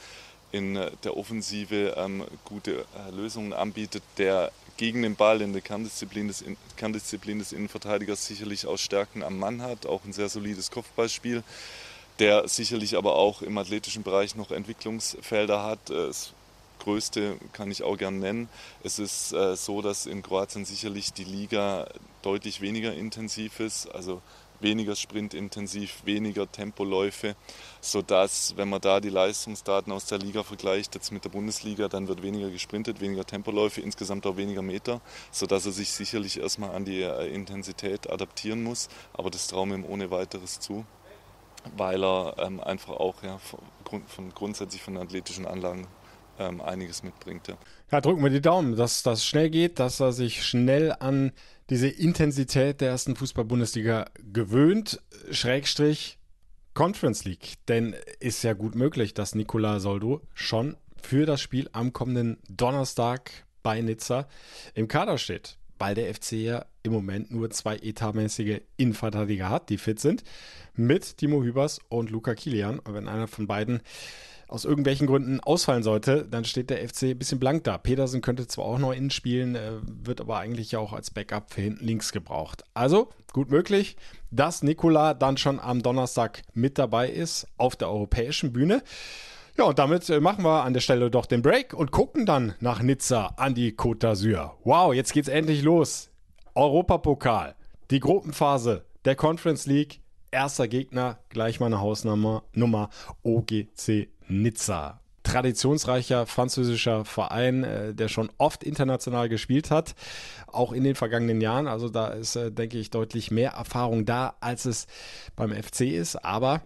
in 0.51 0.75
der 1.03 1.17
Offensive 1.17 1.95
ähm, 1.97 2.23
gute 2.45 2.85
äh, 2.95 3.11
Lösungen 3.11 3.53
anbietet, 3.53 4.03
der 4.17 4.51
gegen 4.77 5.01
den 5.01 5.15
Ball 5.15 5.41
in 5.41 5.53
der 5.53 5.61
Kerndisziplin 5.61 6.27
des, 6.27 6.43
Kerndisziplin 6.77 7.39
des 7.39 7.51
Innenverteidigers 7.51 8.25
sicherlich 8.25 8.65
auch 8.67 8.77
Stärken 8.77 9.23
am 9.23 9.39
Mann 9.39 9.61
hat, 9.61 9.85
auch 9.85 10.05
ein 10.05 10.13
sehr 10.13 10.29
solides 10.29 10.71
Kopfballspiel, 10.71 11.43
der 12.19 12.47
sicherlich 12.47 12.95
aber 12.95 13.15
auch 13.15 13.41
im 13.41 13.57
athletischen 13.57 14.03
Bereich 14.03 14.35
noch 14.35 14.51
Entwicklungsfelder 14.51 15.63
hat. 15.63 15.79
Das 15.89 16.31
größte 16.79 17.37
kann 17.53 17.71
ich 17.71 17.83
auch 17.83 17.97
gern 17.97 18.19
nennen. 18.19 18.49
Es 18.83 18.99
ist 18.99 19.33
äh, 19.33 19.55
so, 19.55 19.81
dass 19.81 20.05
in 20.05 20.21
Kroatien 20.21 20.63
sicherlich 20.63 21.11
die 21.11 21.23
Liga 21.23 21.87
deutlich 22.21 22.61
weniger 22.61 22.93
intensiv 22.93 23.59
ist. 23.59 23.87
Also 23.87 24.21
weniger 24.59 24.95
sprintintensiv, 24.95 26.05
weniger 26.05 26.51
Tempoläufe, 26.51 27.35
sodass, 27.81 28.55
wenn 28.57 28.69
man 28.69 28.81
da 28.81 28.99
die 28.99 29.09
Leistungsdaten 29.09 29.91
aus 29.91 30.05
der 30.05 30.19
Liga 30.19 30.43
vergleicht, 30.43 30.95
jetzt 30.95 31.11
mit 31.11 31.23
der 31.23 31.29
Bundesliga, 31.29 31.87
dann 31.87 32.07
wird 32.07 32.23
weniger 32.23 32.49
gesprintet, 32.49 33.01
weniger 33.01 33.25
Tempoläufe, 33.25 33.81
insgesamt 33.81 34.25
auch 34.25 34.37
weniger 34.37 34.61
Meter, 34.61 35.01
sodass 35.31 35.65
er 35.65 35.71
sich 35.71 35.91
sicherlich 35.91 36.39
erstmal 36.39 36.71
an 36.71 36.85
die 36.85 37.01
äh, 37.01 37.33
Intensität 37.33 38.09
adaptieren 38.09 38.63
muss. 38.63 38.89
Aber 39.13 39.29
das 39.29 39.47
trauen 39.47 39.69
wir 39.69 39.77
ihm 39.77 39.85
ohne 39.85 40.11
weiteres 40.11 40.59
zu, 40.59 40.85
weil 41.75 42.03
er 42.03 42.35
ähm, 42.39 42.59
einfach 42.59 42.93
auch 42.93 43.23
ja, 43.23 43.37
von, 43.37 43.59
von 44.07 44.33
grundsätzlich 44.33 44.81
von 44.81 44.97
athletischen 44.97 45.45
Anlagen 45.45 45.87
ähm, 46.39 46.61
einiges 46.61 47.03
mitbringt. 47.03 47.47
Ja. 47.47 47.55
ja, 47.91 48.01
drücken 48.01 48.23
wir 48.23 48.29
die 48.29 48.41
Daumen, 48.41 48.75
dass 48.75 49.03
das 49.03 49.25
schnell 49.25 49.49
geht, 49.49 49.79
dass 49.79 49.99
er 49.99 50.11
sich 50.11 50.45
schnell 50.45 50.95
an 50.99 51.31
diese 51.69 51.87
Intensität 51.87 52.81
der 52.81 52.89
ersten 52.89 53.15
Fußball-Bundesliga 53.15 54.05
gewöhnt, 54.31 55.01
Schrägstrich 55.31 56.17
Conference 56.73 57.25
League. 57.25 57.55
Denn 57.67 57.95
ist 58.19 58.43
ja 58.43 58.53
gut 58.53 58.75
möglich, 58.75 59.13
dass 59.13 59.35
Nicola 59.35 59.79
Soldo 59.79 60.21
schon 60.33 60.77
für 61.01 61.25
das 61.25 61.41
Spiel 61.41 61.69
am 61.73 61.93
kommenden 61.93 62.37
Donnerstag 62.49 63.31
bei 63.63 63.81
Nizza 63.81 64.27
im 64.75 64.87
Kader 64.87 65.17
steht. 65.17 65.57
Weil 65.79 65.93
der 65.93 66.13
FC 66.13 66.33
ja 66.33 66.65
im 66.83 66.91
Moment 66.91 67.31
nur 67.31 67.49
zwei 67.51 67.75
etatmäßige 67.77 68.61
Innenverteidiger 68.77 69.49
hat, 69.49 69.69
die 69.69 69.77
fit 69.77 69.99
sind, 69.99 70.23
mit 70.73 71.17
Timo 71.17 71.43
Hübers 71.43 71.79
und 71.89 72.09
Luca 72.09 72.33
Kilian. 72.33 72.79
Und 72.79 72.93
wenn 72.93 73.07
einer 73.07 73.27
von 73.27 73.45
beiden 73.45 73.81
aus 74.47 74.65
irgendwelchen 74.65 75.07
Gründen 75.07 75.39
ausfallen 75.41 75.83
sollte, 75.83 76.25
dann 76.29 76.45
steht 76.45 76.69
der 76.69 76.87
FC 76.87 77.03
ein 77.03 77.17
bisschen 77.17 77.39
blank 77.39 77.63
da. 77.65 77.77
Petersen 77.77 78.21
könnte 78.21 78.47
zwar 78.47 78.65
auch 78.65 78.79
noch 78.79 78.93
innen 78.93 79.09
spielen, 79.09 79.55
äh, 79.55 79.71
wird 79.83 80.21
aber 80.21 80.37
eigentlich 80.37 80.75
auch 80.77 80.93
als 80.93 81.11
Backup 81.11 81.51
für 81.51 81.61
hinten 81.61 81.85
links 81.85 82.11
gebraucht. 82.11 82.63
Also 82.73 83.09
gut 83.33 83.51
möglich, 83.51 83.97
dass 84.31 84.63
Nikola 84.63 85.13
dann 85.13 85.37
schon 85.37 85.59
am 85.59 85.83
Donnerstag 85.83 86.41
mit 86.53 86.77
dabei 86.77 87.09
ist 87.09 87.47
auf 87.57 87.75
der 87.75 87.89
europäischen 87.89 88.53
Bühne. 88.53 88.83
Ja, 89.57 89.65
und 89.65 89.79
damit 89.79 90.09
äh, 90.09 90.19
machen 90.19 90.45
wir 90.45 90.63
an 90.63 90.73
der 90.73 90.81
Stelle 90.81 91.09
doch 91.09 91.25
den 91.25 91.41
Break 91.41 91.73
und 91.73 91.91
gucken 91.91 92.25
dann 92.25 92.53
nach 92.59 92.81
Nizza 92.81 93.33
an 93.37 93.55
die 93.55 93.73
Côte 93.73 93.99
d'Azur. 93.99 94.51
Wow, 94.63 94.93
jetzt 94.93 95.13
geht's 95.13 95.27
endlich 95.27 95.63
los. 95.63 96.09
Europapokal, 96.53 97.55
die 97.91 97.99
Gruppenphase 97.99 98.85
der 99.05 99.15
Conference 99.15 99.65
League, 99.65 100.01
erster 100.31 100.67
Gegner, 100.67 101.19
gleich 101.29 101.59
mal 101.59 101.67
eine 101.67 101.81
Hausnummer, 101.81 102.43
Nummer 102.53 102.89
OGC 103.23 104.09
Nizza. 104.27 104.99
Traditionsreicher 105.23 106.25
französischer 106.25 107.03
Verein, 107.03 107.63
äh, 107.63 107.93
der 107.93 108.07
schon 108.07 108.29
oft 108.37 108.63
international 108.63 109.27
gespielt 109.27 109.71
hat, 109.71 109.93
auch 110.47 110.71
in 110.71 110.83
den 110.83 110.95
vergangenen 110.95 111.41
Jahren. 111.41 111.67
Also 111.67 111.89
da 111.89 112.07
ist, 112.07 112.37
äh, 112.37 112.51
denke 112.51 112.77
ich, 112.77 112.91
deutlich 112.91 113.29
mehr 113.29 113.51
Erfahrung 113.51 114.05
da, 114.05 114.35
als 114.39 114.65
es 114.65 114.87
beim 115.35 115.51
FC 115.51 115.81
ist. 115.81 116.15
Aber 116.23 116.61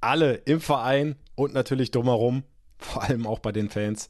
alle 0.00 0.34
im 0.34 0.60
Verein 0.60 1.16
und 1.34 1.54
natürlich 1.54 1.90
drumherum, 1.90 2.44
vor 2.78 3.02
allem 3.02 3.26
auch 3.26 3.40
bei 3.40 3.50
den 3.50 3.68
Fans, 3.68 4.08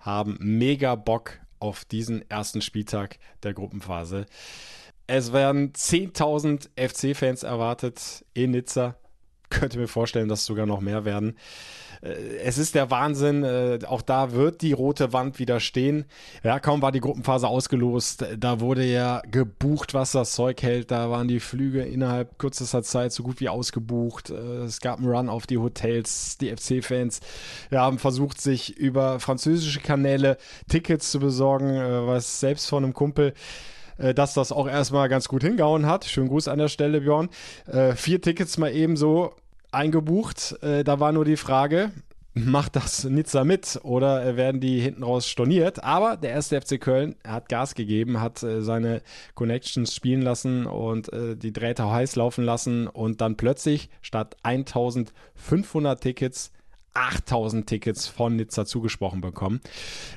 haben 0.00 0.36
mega 0.40 0.94
Bock 0.94 1.38
auf 1.60 1.84
diesen 1.84 2.28
ersten 2.30 2.60
Spieltag 2.60 3.18
der 3.42 3.54
Gruppenphase. 3.54 4.26
Es 5.06 5.32
werden 5.32 5.72
10.000 5.72 6.68
FC-Fans 6.76 7.42
erwartet 7.42 8.24
in 8.34 8.50
Nizza. 8.50 8.96
Könnte 9.50 9.78
mir 9.78 9.88
vorstellen, 9.88 10.28
dass 10.28 10.44
sogar 10.44 10.66
noch 10.66 10.80
mehr 10.80 11.04
werden. 11.04 11.36
Äh, 12.02 12.38
es 12.38 12.58
ist 12.58 12.74
der 12.74 12.90
Wahnsinn. 12.90 13.44
Äh, 13.44 13.78
auch 13.86 14.02
da 14.02 14.32
wird 14.32 14.62
die 14.62 14.72
rote 14.72 15.12
Wand 15.12 15.38
wieder 15.38 15.60
stehen. 15.60 16.04
Ja, 16.42 16.60
kaum 16.60 16.82
war 16.82 16.92
die 16.92 17.00
Gruppenphase 17.00 17.48
ausgelost. 17.48 18.24
Da 18.38 18.60
wurde 18.60 18.84
ja 18.84 19.22
gebucht, 19.30 19.94
was 19.94 20.12
das 20.12 20.32
Zeug 20.32 20.62
hält. 20.62 20.90
Da 20.90 21.10
waren 21.10 21.28
die 21.28 21.40
Flüge 21.40 21.82
innerhalb 21.82 22.38
kürzester 22.38 22.82
Zeit 22.82 23.12
so 23.12 23.22
gut 23.22 23.40
wie 23.40 23.48
ausgebucht. 23.48 24.30
Äh, 24.30 24.64
es 24.64 24.80
gab 24.80 24.98
einen 24.98 25.08
Run 25.08 25.28
auf 25.28 25.46
die 25.46 25.58
Hotels. 25.58 26.38
Die 26.38 26.54
FC-Fans 26.54 27.20
haben 27.72 27.98
versucht, 27.98 28.40
sich 28.40 28.76
über 28.76 29.20
französische 29.20 29.80
Kanäle 29.80 30.36
Tickets 30.68 31.10
zu 31.10 31.20
besorgen, 31.20 31.68
was 32.06 32.40
selbst 32.40 32.68
von 32.68 32.84
einem 32.84 32.94
Kumpel 32.94 33.34
dass 33.98 34.34
das 34.34 34.52
auch 34.52 34.68
erstmal 34.68 35.08
ganz 35.08 35.28
gut 35.28 35.42
hingehauen 35.42 35.86
hat. 35.86 36.04
Schönen 36.04 36.28
Gruß 36.28 36.48
an 36.48 36.58
der 36.58 36.68
Stelle, 36.68 37.00
Björn. 37.00 37.28
Äh, 37.66 37.94
vier 37.94 38.20
Tickets 38.20 38.58
mal 38.58 38.72
eben 38.72 38.96
so 38.96 39.34
eingebucht. 39.72 40.56
Äh, 40.62 40.84
da 40.84 41.00
war 41.00 41.12
nur 41.12 41.24
die 41.24 41.36
Frage, 41.36 41.90
macht 42.34 42.76
das 42.76 43.04
Nizza 43.04 43.44
mit 43.44 43.80
oder 43.82 44.36
werden 44.36 44.60
die 44.60 44.80
hinten 44.80 45.02
raus 45.02 45.26
storniert? 45.26 45.82
Aber 45.82 46.16
der 46.16 46.30
erste 46.30 46.60
FC 46.60 46.80
Köln 46.80 47.16
hat 47.26 47.48
Gas 47.48 47.74
gegeben, 47.74 48.20
hat 48.20 48.42
äh, 48.42 48.62
seine 48.62 49.02
Connections 49.34 49.94
spielen 49.94 50.22
lassen 50.22 50.66
und 50.66 51.12
äh, 51.12 51.36
die 51.36 51.52
Drähte 51.52 51.90
heiß 51.90 52.16
laufen 52.16 52.44
lassen 52.44 52.86
und 52.86 53.20
dann 53.20 53.36
plötzlich 53.36 53.90
statt 54.02 54.36
1500 54.42 56.00
Tickets 56.00 56.52
8000 56.94 57.66
Tickets 57.66 58.06
von 58.06 58.36
Nizza 58.36 58.66
zugesprochen 58.66 59.20
bekommen. 59.20 59.60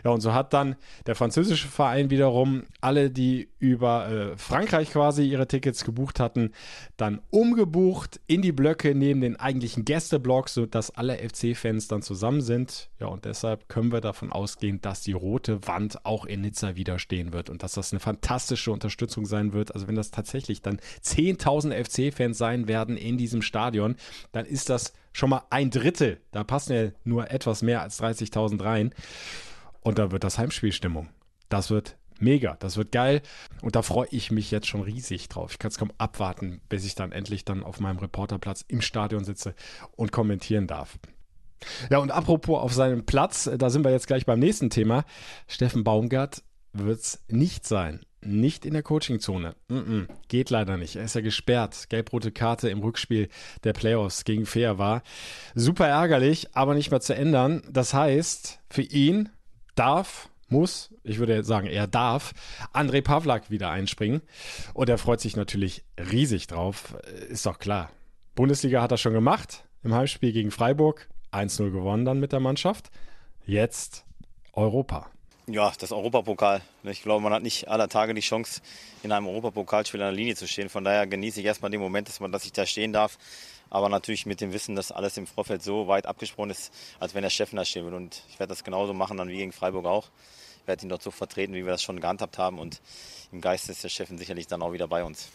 Ja, 0.03 0.11
und 0.11 0.21
so 0.21 0.33
hat 0.33 0.53
dann 0.53 0.75
der 1.05 1.15
französische 1.15 1.67
Verein 1.67 2.09
wiederum 2.09 2.63
alle, 2.81 3.11
die 3.11 3.49
über 3.59 4.09
äh, 4.09 4.37
Frankreich 4.37 4.91
quasi 4.91 5.23
ihre 5.23 5.47
Tickets 5.47 5.85
gebucht 5.85 6.19
hatten, 6.19 6.51
dann 6.97 7.21
umgebucht 7.29 8.19
in 8.27 8.41
die 8.41 8.51
Blöcke 8.51 8.95
neben 8.95 9.21
den 9.21 9.39
eigentlichen 9.39 9.85
Gästeblocks, 9.85 10.55
sodass 10.55 10.91
alle 10.91 11.17
FC-Fans 11.17 11.87
dann 11.87 12.01
zusammen 12.01 12.41
sind. 12.41 12.89
Ja, 12.99 13.07
und 13.07 13.25
deshalb 13.25 13.69
können 13.69 13.91
wir 13.91 14.01
davon 14.01 14.31
ausgehen, 14.31 14.81
dass 14.81 15.01
die 15.01 15.13
rote 15.13 15.67
Wand 15.67 16.05
auch 16.05 16.25
in 16.25 16.41
Nizza 16.41 16.75
wieder 16.75 16.97
stehen 16.97 17.33
wird 17.33 17.49
und 17.49 17.63
dass 17.63 17.73
das 17.73 17.91
eine 17.91 17.99
fantastische 17.99 18.71
Unterstützung 18.71 19.25
sein 19.25 19.53
wird. 19.53 19.73
Also 19.73 19.87
wenn 19.87 19.95
das 19.95 20.11
tatsächlich 20.11 20.61
dann 20.61 20.79
10.000 21.03 22.11
FC-Fans 22.11 22.37
sein 22.37 22.67
werden 22.67 22.97
in 22.97 23.17
diesem 23.17 23.41
Stadion, 23.41 23.95
dann 24.31 24.45
ist 24.45 24.69
das 24.69 24.93
schon 25.11 25.29
mal 25.29 25.43
ein 25.49 25.69
Drittel. 25.69 26.21
Da 26.31 26.43
passen 26.43 26.73
ja 26.73 26.91
nur 27.03 27.31
etwas 27.31 27.61
mehr 27.61 27.81
als 27.81 28.01
30.000 28.01 28.63
rein. 28.63 28.93
Und 29.81 29.97
da 29.97 30.11
wird 30.11 30.23
das 30.23 30.37
Heimspielstimmung. 30.37 31.09
Das 31.49 31.69
wird 31.69 31.97
mega, 32.19 32.55
das 32.59 32.77
wird 32.77 32.91
geil. 32.91 33.21
Und 33.61 33.75
da 33.75 33.81
freue 33.81 34.07
ich 34.11 34.31
mich 34.31 34.51
jetzt 34.51 34.67
schon 34.67 34.81
riesig 34.81 35.27
drauf. 35.29 35.51
Ich 35.51 35.59
kann 35.59 35.69
es 35.69 35.77
kaum 35.77 35.91
abwarten, 35.97 36.61
bis 36.69 36.85
ich 36.85 36.95
dann 36.95 37.11
endlich 37.11 37.45
dann 37.45 37.63
auf 37.63 37.79
meinem 37.79 37.99
Reporterplatz 37.99 38.63
im 38.67 38.81
Stadion 38.81 39.23
sitze 39.23 39.55
und 39.95 40.11
kommentieren 40.11 40.67
darf. 40.67 40.99
Ja, 41.89 41.99
und 41.99 42.11
apropos 42.11 42.59
auf 42.59 42.73
seinem 42.73 43.05
Platz, 43.05 43.49
da 43.57 43.69
sind 43.69 43.83
wir 43.83 43.91
jetzt 43.91 44.07
gleich 44.07 44.25
beim 44.25 44.39
nächsten 44.39 44.69
Thema. 44.69 45.03
Steffen 45.47 45.83
Baumgart 45.83 46.43
wird 46.73 46.99
es 46.99 47.23
nicht 47.27 47.67
sein 47.67 48.01
nicht 48.21 48.65
in 48.65 48.73
der 48.73 48.83
Coachingzone. 48.83 49.55
Mm 49.67 49.77
-mm, 49.77 50.07
geht 50.27 50.49
leider 50.49 50.77
nicht. 50.77 50.95
Er 50.95 51.05
ist 51.05 51.15
ja 51.15 51.21
gesperrt. 51.21 51.89
Gelb-rote 51.89 52.31
Karte 52.31 52.69
im 52.69 52.79
Rückspiel 52.79 53.29
der 53.63 53.73
Playoffs 53.73 54.23
gegen 54.23 54.45
Fair 54.45 54.77
war. 54.77 55.03
Super 55.55 55.87
ärgerlich, 55.87 56.55
aber 56.55 56.73
nicht 56.73 56.91
mehr 56.91 57.01
zu 57.01 57.15
ändern. 57.15 57.63
Das 57.69 57.93
heißt, 57.93 58.59
für 58.69 58.83
ihn 58.83 59.29
darf, 59.75 60.29
muss, 60.49 60.93
ich 61.03 61.17
würde 61.17 61.43
sagen, 61.43 61.67
er 61.67 61.87
darf, 61.87 62.33
André 62.73 63.01
Pavlak 63.01 63.49
wieder 63.49 63.69
einspringen. 63.69 64.21
Und 64.73 64.89
er 64.89 64.97
freut 64.97 65.21
sich 65.21 65.35
natürlich 65.35 65.83
riesig 65.97 66.47
drauf. 66.47 66.95
Ist 67.29 67.45
doch 67.45 67.57
klar. 67.57 67.89
Bundesliga 68.35 68.81
hat 68.81 68.91
er 68.91 68.97
schon 68.97 69.13
gemacht. 69.13 69.63
Im 69.83 69.93
Heimspiel 69.93 70.31
gegen 70.31 70.51
Freiburg. 70.51 71.09
1-0 71.31 71.71
gewonnen 71.71 72.05
dann 72.05 72.19
mit 72.19 72.33
der 72.33 72.41
Mannschaft. 72.41 72.91
Jetzt 73.45 74.05
Europa. 74.53 75.09
Ja, 75.51 75.73
das 75.77 75.91
Europapokal. 75.91 76.61
Ich 76.83 77.03
glaube, 77.03 77.21
man 77.21 77.33
hat 77.33 77.43
nicht 77.43 77.67
aller 77.67 77.89
Tage 77.89 78.13
die 78.13 78.21
Chance, 78.21 78.61
in 79.03 79.11
einem 79.11 79.27
Europapokalspiel 79.27 80.01
an 80.01 80.07
der 80.07 80.15
Linie 80.15 80.37
zu 80.37 80.47
stehen. 80.47 80.69
Von 80.69 80.85
daher 80.85 81.05
genieße 81.07 81.41
ich 81.41 81.45
erstmal 81.45 81.69
den 81.69 81.81
Moment, 81.81 82.07
dass, 82.07 82.45
ich 82.45 82.53
da 82.53 82.65
stehen 82.65 82.93
darf. 82.93 83.17
Aber 83.69 83.89
natürlich 83.89 84.25
mit 84.25 84.39
dem 84.39 84.53
Wissen, 84.53 84.77
dass 84.77 84.93
alles 84.93 85.17
im 85.17 85.27
Vorfeld 85.27 85.61
so 85.61 85.89
weit 85.89 86.05
abgesprochen 86.05 86.51
ist, 86.51 86.73
als 87.01 87.15
wenn 87.15 87.23
der 87.23 87.29
Chef 87.29 87.49
da 87.51 87.65
stehen 87.65 87.83
würde. 87.83 87.97
Und 87.97 88.23
ich 88.29 88.39
werde 88.39 88.51
das 88.51 88.63
genauso 88.63 88.93
machen 88.93 89.17
dann 89.17 89.27
wie 89.27 89.35
gegen 89.35 89.51
Freiburg 89.51 89.85
auch. 89.87 90.07
Ich 90.61 90.67
werde 90.67 90.85
ihn 90.85 90.89
dort 90.89 91.03
so 91.03 91.11
vertreten, 91.11 91.53
wie 91.53 91.65
wir 91.65 91.71
das 91.71 91.83
schon 91.83 91.99
gehandhabt 91.99 92.37
haben. 92.37 92.57
Und 92.57 92.79
im 93.33 93.41
Geist 93.41 93.67
ist 93.67 93.83
der 93.83 93.89
Chef 93.89 94.07
sicherlich 94.07 94.47
dann 94.47 94.61
auch 94.61 94.71
wieder 94.71 94.87
bei 94.87 95.03
uns. 95.03 95.27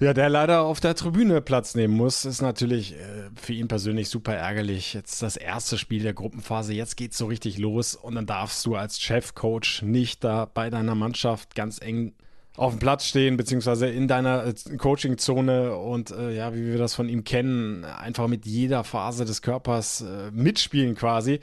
Ja, 0.00 0.14
der 0.14 0.28
leider 0.28 0.62
auf 0.62 0.80
der 0.80 0.94
Tribüne 0.94 1.40
Platz 1.40 1.74
nehmen 1.74 1.94
muss, 1.94 2.24
ist 2.24 2.40
natürlich 2.40 2.94
äh, 2.94 3.30
für 3.40 3.52
ihn 3.52 3.68
persönlich 3.68 4.08
super 4.08 4.34
ärgerlich. 4.34 4.94
Jetzt 4.94 5.22
das 5.22 5.36
erste 5.36 5.78
Spiel 5.78 6.02
der 6.02 6.14
Gruppenphase, 6.14 6.72
jetzt 6.72 6.96
geht's 6.96 7.18
so 7.18 7.26
richtig 7.26 7.58
los 7.58 7.94
und 7.94 8.14
dann 8.14 8.26
darfst 8.26 8.66
du 8.66 8.74
als 8.74 9.00
Chefcoach 9.00 9.82
nicht 9.82 10.24
da 10.24 10.46
bei 10.46 10.70
deiner 10.70 10.94
Mannschaft 10.94 11.54
ganz 11.54 11.80
eng 11.80 12.14
auf 12.56 12.72
dem 12.72 12.80
Platz 12.80 13.06
stehen, 13.06 13.36
beziehungsweise 13.36 13.86
in 13.88 14.08
deiner 14.08 14.46
äh, 14.46 14.76
Coaching-Zone 14.76 15.76
und 15.76 16.10
äh, 16.10 16.34
ja, 16.34 16.54
wie 16.54 16.66
wir 16.66 16.78
das 16.78 16.94
von 16.94 17.08
ihm 17.08 17.24
kennen, 17.24 17.84
einfach 17.84 18.28
mit 18.28 18.44
jeder 18.44 18.84
Phase 18.84 19.24
des 19.24 19.40
Körpers 19.42 20.02
äh, 20.02 20.30
mitspielen 20.32 20.94
quasi. 20.94 21.40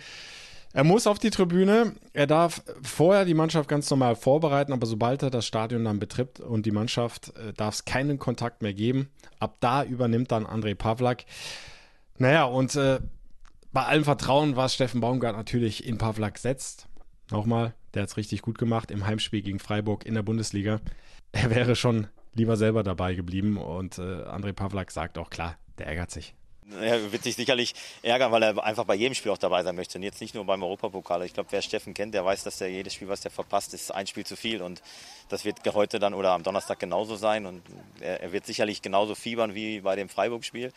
Er 0.72 0.84
muss 0.84 1.08
auf 1.08 1.18
die 1.18 1.32
Tribüne. 1.32 1.96
Er 2.14 2.28
darf 2.28 2.62
vorher 2.84 3.26
die 3.26 3.34
Mannschaft 3.34 3.68
ganz 3.68 3.90
normal 3.90 4.16
vorbereiten, 4.16 4.72
aber 4.72 4.86
sobald 4.86 5.24
er 5.24 5.32
das 5.32 5.46
Stadion 5.46 5.86
dann 5.86 6.00
betritt 6.00 6.40
und 6.40 6.66
die 6.66 6.72
Mannschaft, 6.72 7.36
äh, 7.38 7.54
darf 7.54 7.76
es 7.76 7.86
keinen 7.86 8.20
Kontakt 8.20 8.62
mehr 8.62 8.74
geben. 8.74 9.10
Ab 9.40 9.58
da 9.62 9.84
übernimmt 9.84 10.32
dann 10.32 10.46
André 10.46 10.76
Pavlak. 10.76 11.26
Naja, 12.18 12.44
und 12.44 12.76
äh, 12.76 13.00
bei 13.72 13.84
allem 13.86 14.04
Vertrauen, 14.04 14.56
was 14.56 14.76
Steffen 14.76 15.02
Baumgart 15.02 15.36
natürlich 15.36 15.88
in 15.88 15.98
Pavlak 15.98 16.38
setzt, 16.38 16.88
nochmal, 17.32 17.74
der 17.94 18.04
hat 18.04 18.10
es 18.10 18.18
richtig 18.18 18.42
gut 18.42 18.58
gemacht 18.58 18.92
im 18.92 19.08
Heimspiel 19.08 19.42
gegen 19.42 19.60
Freiburg 19.60 20.06
in 20.06 20.14
der 20.14 20.24
Bundesliga. 20.24 20.82
Er 21.32 21.50
wäre 21.50 21.76
schon 21.76 22.08
lieber 22.34 22.58
selber 22.58 22.84
dabei 22.84 23.16
geblieben 23.16 23.58
und 23.58 23.98
äh, 23.98 24.02
André 24.02 24.54
Pavlak 24.54 24.92
sagt 24.92 25.18
auch 25.18 25.30
klar, 25.30 25.58
der 25.78 25.88
ärgert 25.88 26.12
sich. 26.12 26.36
Er 26.80 27.12
wird 27.12 27.24
sich 27.24 27.36
sicherlich 27.36 27.74
ärgern, 28.02 28.32
weil 28.32 28.44
er 28.44 28.64
einfach 28.64 28.86
bei 28.86 28.96
jedem 28.96 29.16
Spiel 29.16 29.32
auch 29.32 29.38
dabei 29.38 29.64
sein 29.64 29.76
möchte. 29.76 29.98
Und 29.98 30.04
jetzt 30.04 30.22
nicht 30.22 30.36
nur 30.36 30.46
beim 30.46 30.64
Europapokal. 30.64 31.24
Ich 31.24 31.34
glaube, 31.34 31.52
wer 31.52 31.62
Steffen 31.62 31.94
kennt, 31.94 32.14
der 32.14 32.26
weiß, 32.26 32.44
dass 32.44 32.62
er 32.62 32.70
jedes 32.70 32.94
Spiel, 32.94 33.08
was 33.08 33.22
der 33.22 33.32
verpasst, 33.32 33.74
ist 33.74 33.94
ein 33.94 34.08
Spiel 34.08 34.26
zu 34.26 34.36
viel. 34.36 34.62
Und 34.62 34.82
das 35.30 35.46
wird 35.46 35.60
heute 35.74 36.00
dann 36.00 36.14
oder 36.14 36.32
am 36.32 36.44
Donnerstag 36.44 36.80
genauso 36.80 37.16
sein. 37.16 37.46
Und 37.46 37.62
er, 38.00 38.22
er 38.22 38.32
wird 38.32 38.46
sicherlich 38.46 38.82
genauso 38.82 39.16
fiebern 39.16 39.56
wie 39.56 39.82
bei 39.82 39.96
dem 39.96 40.10
Freiburg-Spiel. 40.10 40.72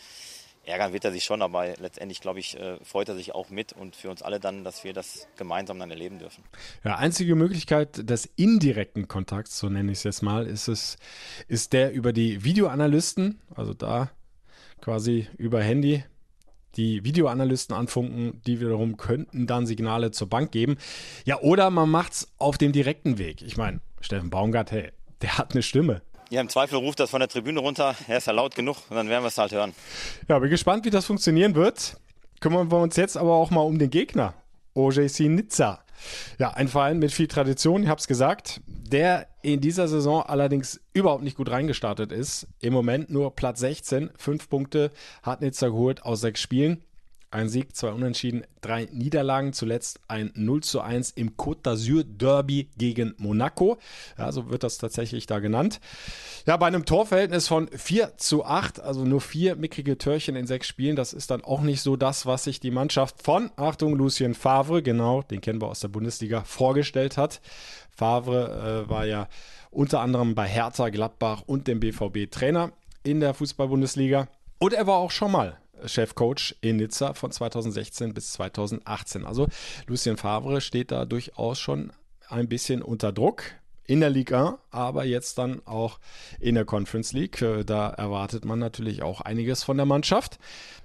Ärgern 0.64 0.92
wird 0.92 1.04
er 1.04 1.12
sich 1.12 1.24
schon, 1.24 1.42
aber 1.42 1.74
letztendlich, 1.78 2.20
glaube 2.20 2.38
ich, 2.38 2.56
äh, 2.56 2.76
freut 2.84 3.08
er 3.08 3.16
sich 3.16 3.34
auch 3.34 3.50
mit 3.50 3.72
und 3.72 3.96
für 3.96 4.10
uns 4.10 4.22
alle 4.22 4.38
dann, 4.38 4.62
dass 4.62 4.84
wir 4.84 4.92
das 4.92 5.26
gemeinsam 5.36 5.78
dann 5.78 5.90
erleben 5.90 6.18
dürfen. 6.18 6.44
Ja, 6.84 6.96
einzige 6.96 7.34
Möglichkeit 7.34 8.08
des 8.08 8.26
indirekten 8.36 9.08
Kontakts, 9.08 9.58
so 9.58 9.68
nenne 9.68 9.90
ich 9.90 9.98
es 9.98 10.04
jetzt 10.04 10.22
mal, 10.22 10.46
ist 10.46 10.68
es, 10.68 10.98
ist 11.48 11.72
der 11.72 11.92
über 11.92 12.12
die 12.12 12.44
Videoanalysten, 12.44 13.40
also 13.54 13.74
da 13.74 14.10
quasi 14.82 15.28
über 15.38 15.62
Handy 15.62 16.04
die 16.76 17.04
Videoanalysten 17.04 17.74
anfunken, 17.74 18.40
die 18.46 18.60
wiederum 18.60 18.96
könnten 18.96 19.46
dann 19.46 19.66
Signale 19.66 20.10
zur 20.10 20.28
Bank 20.28 20.52
geben. 20.52 20.76
Ja, 21.24 21.40
oder 21.40 21.70
man 21.70 21.90
macht 21.90 22.12
es 22.12 22.28
auf 22.38 22.58
dem 22.58 22.72
direkten 22.72 23.18
Weg. 23.18 23.42
Ich 23.42 23.56
meine, 23.56 23.80
Steffen 24.00 24.30
Baumgart, 24.30 24.72
hey, 24.72 24.90
der 25.20 25.38
hat 25.38 25.52
eine 25.52 25.62
Stimme. 25.62 26.02
Ja, 26.30 26.40
im 26.40 26.48
Zweifel 26.48 26.78
ruft 26.78 26.98
das 26.98 27.10
von 27.10 27.20
der 27.20 27.28
Tribüne 27.28 27.60
runter. 27.60 27.94
Er 28.08 28.18
ist 28.18 28.26
ja 28.26 28.32
laut 28.32 28.54
genug 28.54 28.78
und 28.88 28.96
dann 28.96 29.08
werden 29.08 29.22
wir 29.22 29.28
es 29.28 29.36
halt 29.36 29.52
hören. 29.52 29.74
Ja, 30.28 30.38
bin 30.38 30.48
gespannt, 30.48 30.84
wie 30.86 30.90
das 30.90 31.04
funktionieren 31.04 31.54
wird. 31.54 31.96
Kümmern 32.40 32.70
wir 32.70 32.78
uns 32.78 32.96
jetzt 32.96 33.16
aber 33.16 33.34
auch 33.34 33.50
mal 33.50 33.60
um 33.60 33.78
den 33.78 33.90
Gegner. 33.90 34.34
OJC 34.74 35.20
Nizza. 35.28 35.84
Ja, 36.38 36.52
ein 36.52 36.68
Verein 36.68 36.98
mit 36.98 37.12
viel 37.12 37.28
Tradition, 37.28 37.82
ich 37.82 37.88
habe 37.88 38.00
es 38.00 38.08
gesagt, 38.08 38.62
der 38.66 39.28
in 39.42 39.60
dieser 39.60 39.88
Saison 39.88 40.22
allerdings 40.22 40.80
überhaupt 40.94 41.24
nicht 41.24 41.36
gut 41.36 41.50
reingestartet 41.50 42.12
ist. 42.12 42.46
Im 42.60 42.72
Moment 42.72 43.10
nur 43.10 43.34
Platz 43.34 43.60
16, 43.60 44.10
fünf 44.16 44.48
Punkte 44.48 44.90
hat 45.22 45.40
Nizza 45.40 45.68
geholt 45.68 46.04
aus 46.04 46.20
sechs 46.20 46.40
Spielen. 46.40 46.82
Ein 47.32 47.48
Sieg, 47.48 47.74
zwei 47.74 47.92
Unentschieden, 47.92 48.44
drei 48.60 48.88
Niederlagen, 48.92 49.54
zuletzt 49.54 50.00
ein 50.06 50.32
0 50.34 50.62
zu 50.62 50.82
1 50.82 51.12
im 51.12 51.30
Côte 51.30 51.62
d'Azur 51.62 52.04
Derby 52.04 52.68
gegen 52.76 53.14
Monaco. 53.16 53.78
Ja, 54.18 54.30
so 54.32 54.50
wird 54.50 54.62
das 54.62 54.76
tatsächlich 54.76 55.24
da 55.24 55.38
genannt. 55.38 55.80
Ja, 56.46 56.58
bei 56.58 56.66
einem 56.66 56.84
Torverhältnis 56.84 57.48
von 57.48 57.68
4 57.68 58.18
zu 58.18 58.44
8, 58.44 58.80
also 58.80 59.06
nur 59.06 59.22
vier 59.22 59.56
mickrige 59.56 59.96
Törchen 59.96 60.36
in 60.36 60.46
sechs 60.46 60.66
Spielen, 60.66 60.94
das 60.94 61.14
ist 61.14 61.30
dann 61.30 61.42
auch 61.42 61.62
nicht 61.62 61.80
so 61.80 61.96
das, 61.96 62.26
was 62.26 62.44
sich 62.44 62.60
die 62.60 62.70
Mannschaft 62.70 63.22
von, 63.22 63.50
Achtung, 63.56 63.94
Lucien 63.94 64.34
Favre, 64.34 64.82
genau, 64.82 65.22
den 65.22 65.40
kennen 65.40 65.62
wir 65.62 65.68
aus 65.68 65.80
der 65.80 65.88
Bundesliga, 65.88 66.44
vorgestellt 66.44 67.16
hat. 67.16 67.40
Favre 67.90 68.84
äh, 68.84 68.90
war 68.90 69.06
ja 69.06 69.26
unter 69.70 70.00
anderem 70.00 70.34
bei 70.34 70.46
Hertha, 70.46 70.90
Gladbach 70.90 71.44
und 71.46 71.66
dem 71.66 71.80
BVB 71.80 72.30
Trainer 72.30 72.72
in 73.04 73.20
der 73.20 73.32
Fußball-Bundesliga. 73.32 74.28
Und 74.58 74.74
er 74.74 74.86
war 74.86 74.96
auch 74.96 75.10
schon 75.10 75.32
mal 75.32 75.61
Chefcoach 75.86 76.56
in 76.60 76.76
Nizza 76.76 77.14
von 77.14 77.30
2016 77.30 78.14
bis 78.14 78.32
2018. 78.32 79.24
Also 79.24 79.48
Lucien 79.86 80.16
Favre 80.16 80.60
steht 80.60 80.90
da 80.90 81.04
durchaus 81.04 81.58
schon 81.58 81.92
ein 82.28 82.48
bisschen 82.48 82.82
unter 82.82 83.12
Druck 83.12 83.44
in 83.86 84.00
der 84.00 84.10
Liga 84.10 84.48
1, 84.48 84.58
aber 84.70 85.04
jetzt 85.04 85.38
dann 85.38 85.60
auch 85.66 85.98
in 86.40 86.54
der 86.54 86.64
Conference 86.64 87.12
League. 87.12 87.42
Äh, 87.42 87.64
da 87.64 87.90
erwartet 87.90 88.44
man 88.44 88.58
natürlich 88.58 89.02
auch 89.02 89.20
einiges 89.20 89.62
von 89.62 89.76
der 89.76 89.86
Mannschaft. 89.86 90.38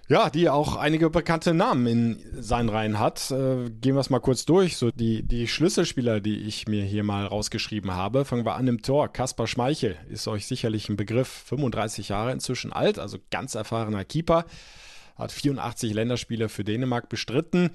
Ja, 0.10 0.29
die 0.29 0.49
auch 0.49 0.77
einige 0.77 1.10
bekannte 1.10 1.53
Namen 1.53 1.86
in 1.86 2.41
seinen 2.41 2.69
Reihen 2.69 2.97
hat. 2.97 3.29
Äh, 3.29 3.69
gehen 3.69 3.95
wir 3.95 3.99
es 3.99 4.10
mal 4.10 4.19
kurz 4.19 4.45
durch. 4.45 4.77
So 4.77 4.89
die, 4.89 5.21
die 5.23 5.47
Schlüsselspieler, 5.47 6.21
die 6.21 6.43
ich 6.47 6.67
mir 6.67 6.83
hier 6.83 7.03
mal 7.03 7.25
rausgeschrieben 7.25 7.93
habe. 7.93 8.23
Fangen 8.23 8.45
wir 8.45 8.55
an 8.55 8.67
im 8.67 8.81
Tor. 8.81 9.10
Kaspar 9.10 9.47
Schmeichel 9.47 9.97
ist 10.10 10.27
euch 10.27 10.47
sicherlich 10.47 10.89
ein 10.89 10.95
Begriff. 10.95 11.27
35 11.47 12.10
Jahre 12.10 12.31
inzwischen 12.31 12.71
alt, 12.71 12.99
also 12.99 13.17
ganz 13.31 13.55
erfahrener 13.55 14.05
Keeper 14.05 14.45
hat 15.17 15.32
84 15.32 15.93
Länderspiele 15.93 16.49
für 16.49 16.63
Dänemark 16.63 17.10
bestritten. 17.10 17.71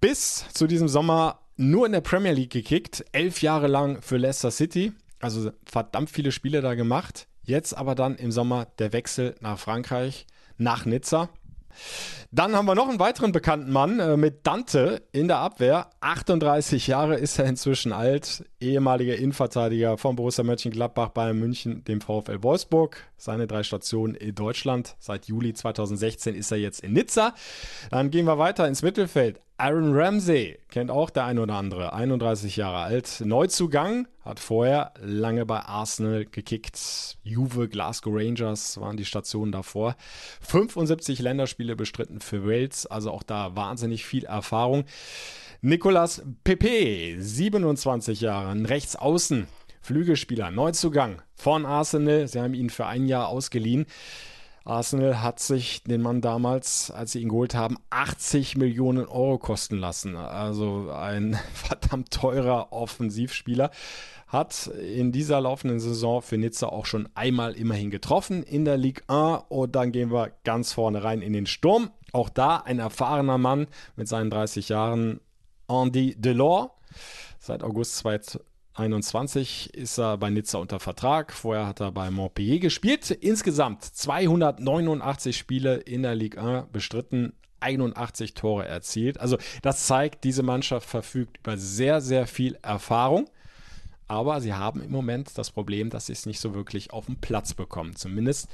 Bis 0.00 0.46
zu 0.52 0.66
diesem 0.66 0.88
Sommer 0.88 1.40
nur 1.56 1.86
in 1.86 1.92
der 1.92 2.00
Premier 2.00 2.32
League 2.32 2.50
gekickt, 2.50 3.04
elf 3.12 3.42
Jahre 3.42 3.68
lang 3.68 4.02
für 4.02 4.16
Leicester 4.16 4.50
City, 4.50 4.92
also 5.20 5.52
verdammt 5.64 6.10
viele 6.10 6.32
Spiele 6.32 6.60
da 6.60 6.74
gemacht. 6.74 7.26
Jetzt 7.42 7.76
aber 7.76 7.94
dann 7.94 8.16
im 8.16 8.32
Sommer 8.32 8.66
der 8.78 8.92
Wechsel 8.92 9.34
nach 9.40 9.58
Frankreich, 9.58 10.26
nach 10.56 10.84
Nizza. 10.84 11.28
Dann 12.30 12.56
haben 12.56 12.66
wir 12.66 12.74
noch 12.74 12.88
einen 12.88 12.98
weiteren 12.98 13.32
bekannten 13.32 13.70
Mann 13.70 14.00
äh, 14.00 14.16
mit 14.16 14.46
Dante 14.46 15.02
in 15.12 15.28
der 15.28 15.38
Abwehr. 15.38 15.90
38 16.00 16.86
Jahre 16.88 17.16
ist 17.16 17.38
er 17.38 17.46
inzwischen 17.46 17.92
alt, 17.92 18.44
ehemaliger 18.60 19.16
Innenverteidiger 19.16 19.98
von 19.98 20.16
Borussia 20.16 20.42
Mönchengladbach, 20.42 21.10
Bayern 21.10 21.38
München, 21.38 21.84
dem 21.84 22.00
VfL 22.00 22.42
Wolfsburg. 22.42 22.96
Seine 23.16 23.46
drei 23.46 23.62
Stationen 23.62 24.14
in 24.14 24.34
Deutschland. 24.34 24.96
Seit 24.98 25.26
Juli 25.26 25.54
2016 25.54 26.34
ist 26.34 26.50
er 26.50 26.58
jetzt 26.58 26.80
in 26.80 26.92
Nizza. 26.92 27.34
Dann 27.90 28.10
gehen 28.10 28.26
wir 28.26 28.38
weiter 28.38 28.66
ins 28.66 28.82
Mittelfeld. 28.82 29.40
Aaron 29.56 29.94
Ramsey 29.94 30.58
kennt 30.68 30.90
auch 30.90 31.10
der 31.10 31.26
ein 31.26 31.38
oder 31.38 31.54
andere, 31.54 31.92
31 31.92 32.56
Jahre 32.56 32.78
alt, 32.78 33.22
Neuzugang, 33.24 34.08
hat 34.24 34.40
vorher 34.40 34.92
lange 35.00 35.46
bei 35.46 35.60
Arsenal 35.60 36.24
gekickt. 36.24 37.18
Juve, 37.22 37.68
Glasgow 37.68 38.12
Rangers 38.16 38.80
waren 38.80 38.96
die 38.96 39.04
Stationen 39.04 39.52
davor. 39.52 39.94
75 40.40 41.20
Länderspiele 41.20 41.76
bestritten 41.76 42.20
für 42.20 42.44
Wales, 42.44 42.86
also 42.86 43.12
auch 43.12 43.22
da 43.22 43.54
wahnsinnig 43.54 44.04
viel 44.04 44.24
Erfahrung. 44.24 44.86
Nicolas 45.60 46.24
Pepe, 46.42 47.14
27 47.20 48.22
Jahre, 48.22 48.48
ein 48.48 48.66
Rechtsaußen, 48.66 49.46
Flügelspieler, 49.82 50.50
Neuzugang 50.50 51.22
von 51.36 51.64
Arsenal. 51.64 52.26
Sie 52.26 52.40
haben 52.40 52.54
ihn 52.54 52.70
für 52.70 52.86
ein 52.86 53.06
Jahr 53.06 53.28
ausgeliehen. 53.28 53.86
Arsenal 54.64 55.20
hat 55.20 55.40
sich 55.40 55.82
den 55.82 56.00
Mann 56.00 56.22
damals, 56.22 56.90
als 56.90 57.12
sie 57.12 57.20
ihn 57.20 57.28
geholt 57.28 57.54
haben, 57.54 57.76
80 57.90 58.56
Millionen 58.56 59.06
Euro 59.06 59.38
kosten 59.38 59.76
lassen. 59.76 60.16
Also 60.16 60.90
ein 60.90 61.38
verdammt 61.54 62.10
teurer 62.10 62.72
Offensivspieler. 62.72 63.70
Hat 64.26 64.66
in 64.66 65.12
dieser 65.12 65.40
laufenden 65.40 65.80
Saison 65.80 66.22
für 66.22 66.38
Nizza 66.38 66.68
auch 66.68 66.86
schon 66.86 67.08
einmal 67.14 67.52
immerhin 67.52 67.90
getroffen 67.90 68.42
in 68.42 68.64
der 68.64 68.78
Ligue 68.78 69.04
1. 69.06 69.44
Und 69.50 69.76
dann 69.76 69.92
gehen 69.92 70.10
wir 70.10 70.32
ganz 70.44 70.72
vorne 70.72 71.04
rein 71.04 71.20
in 71.20 71.34
den 71.34 71.46
Sturm. 71.46 71.90
Auch 72.12 72.30
da 72.30 72.56
ein 72.56 72.78
erfahrener 72.78 73.38
Mann 73.38 73.66
mit 73.96 74.08
seinen 74.08 74.30
30 74.30 74.70
Jahren, 74.70 75.20
Andy 75.68 76.16
Delors. 76.18 76.70
Seit 77.38 77.62
August 77.62 77.96
2020 77.98 78.53
21 78.74 79.72
ist 79.74 79.98
er 79.98 80.18
bei 80.18 80.30
Nizza 80.30 80.58
unter 80.58 80.80
Vertrag. 80.80 81.32
Vorher 81.32 81.66
hat 81.66 81.80
er 81.80 81.92
bei 81.92 82.10
Montpellier 82.10 82.58
gespielt. 82.58 83.08
Insgesamt 83.10 83.84
289 83.84 85.36
Spiele 85.36 85.76
in 85.76 86.02
der 86.02 86.16
Ligue 86.16 86.42
1 86.42 86.66
bestritten, 86.72 87.34
81 87.60 88.34
Tore 88.34 88.66
erzielt. 88.66 89.20
Also 89.20 89.38
das 89.62 89.86
zeigt, 89.86 90.24
diese 90.24 90.42
Mannschaft 90.42 90.88
verfügt 90.88 91.38
über 91.38 91.56
sehr, 91.56 92.00
sehr 92.00 92.26
viel 92.26 92.58
Erfahrung. 92.62 93.30
Aber 94.08 94.40
sie 94.40 94.52
haben 94.52 94.82
im 94.82 94.90
Moment 94.90 95.38
das 95.38 95.50
Problem, 95.50 95.88
dass 95.88 96.06
sie 96.06 96.12
es 96.12 96.26
nicht 96.26 96.40
so 96.40 96.52
wirklich 96.54 96.92
auf 96.92 97.06
den 97.06 97.20
Platz 97.20 97.54
bekommen. 97.54 97.94
Zumindest 97.96 98.48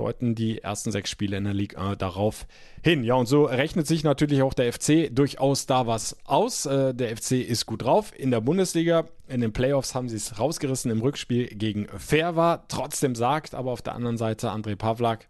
deuten 0.00 0.34
die 0.34 0.62
ersten 0.62 0.90
sechs 0.90 1.10
Spiele 1.10 1.36
in 1.36 1.44
der 1.44 1.54
Liga 1.54 1.94
darauf 1.94 2.46
hin. 2.82 3.04
Ja, 3.04 3.14
und 3.14 3.26
so 3.26 3.44
rechnet 3.44 3.86
sich 3.86 4.02
natürlich 4.02 4.42
auch 4.42 4.54
der 4.54 4.72
FC 4.72 5.14
durchaus 5.14 5.66
da 5.66 5.86
was 5.86 6.16
aus. 6.24 6.64
Äh, 6.66 6.94
der 6.94 7.16
FC 7.16 7.32
ist 7.32 7.66
gut 7.66 7.82
drauf 7.82 8.12
in 8.16 8.30
der 8.30 8.40
Bundesliga. 8.40 9.04
In 9.28 9.42
den 9.42 9.52
Playoffs 9.52 9.94
haben 9.94 10.08
sie 10.08 10.16
es 10.16 10.38
rausgerissen 10.38 10.90
im 10.90 11.02
Rückspiel 11.02 11.48
gegen 11.48 11.86
Ferva. 11.98 12.64
Trotzdem 12.68 13.14
sagt 13.14 13.54
aber 13.54 13.70
auf 13.72 13.82
der 13.82 13.94
anderen 13.94 14.16
Seite 14.16 14.50
André 14.50 14.74
Pavlak, 14.74 15.28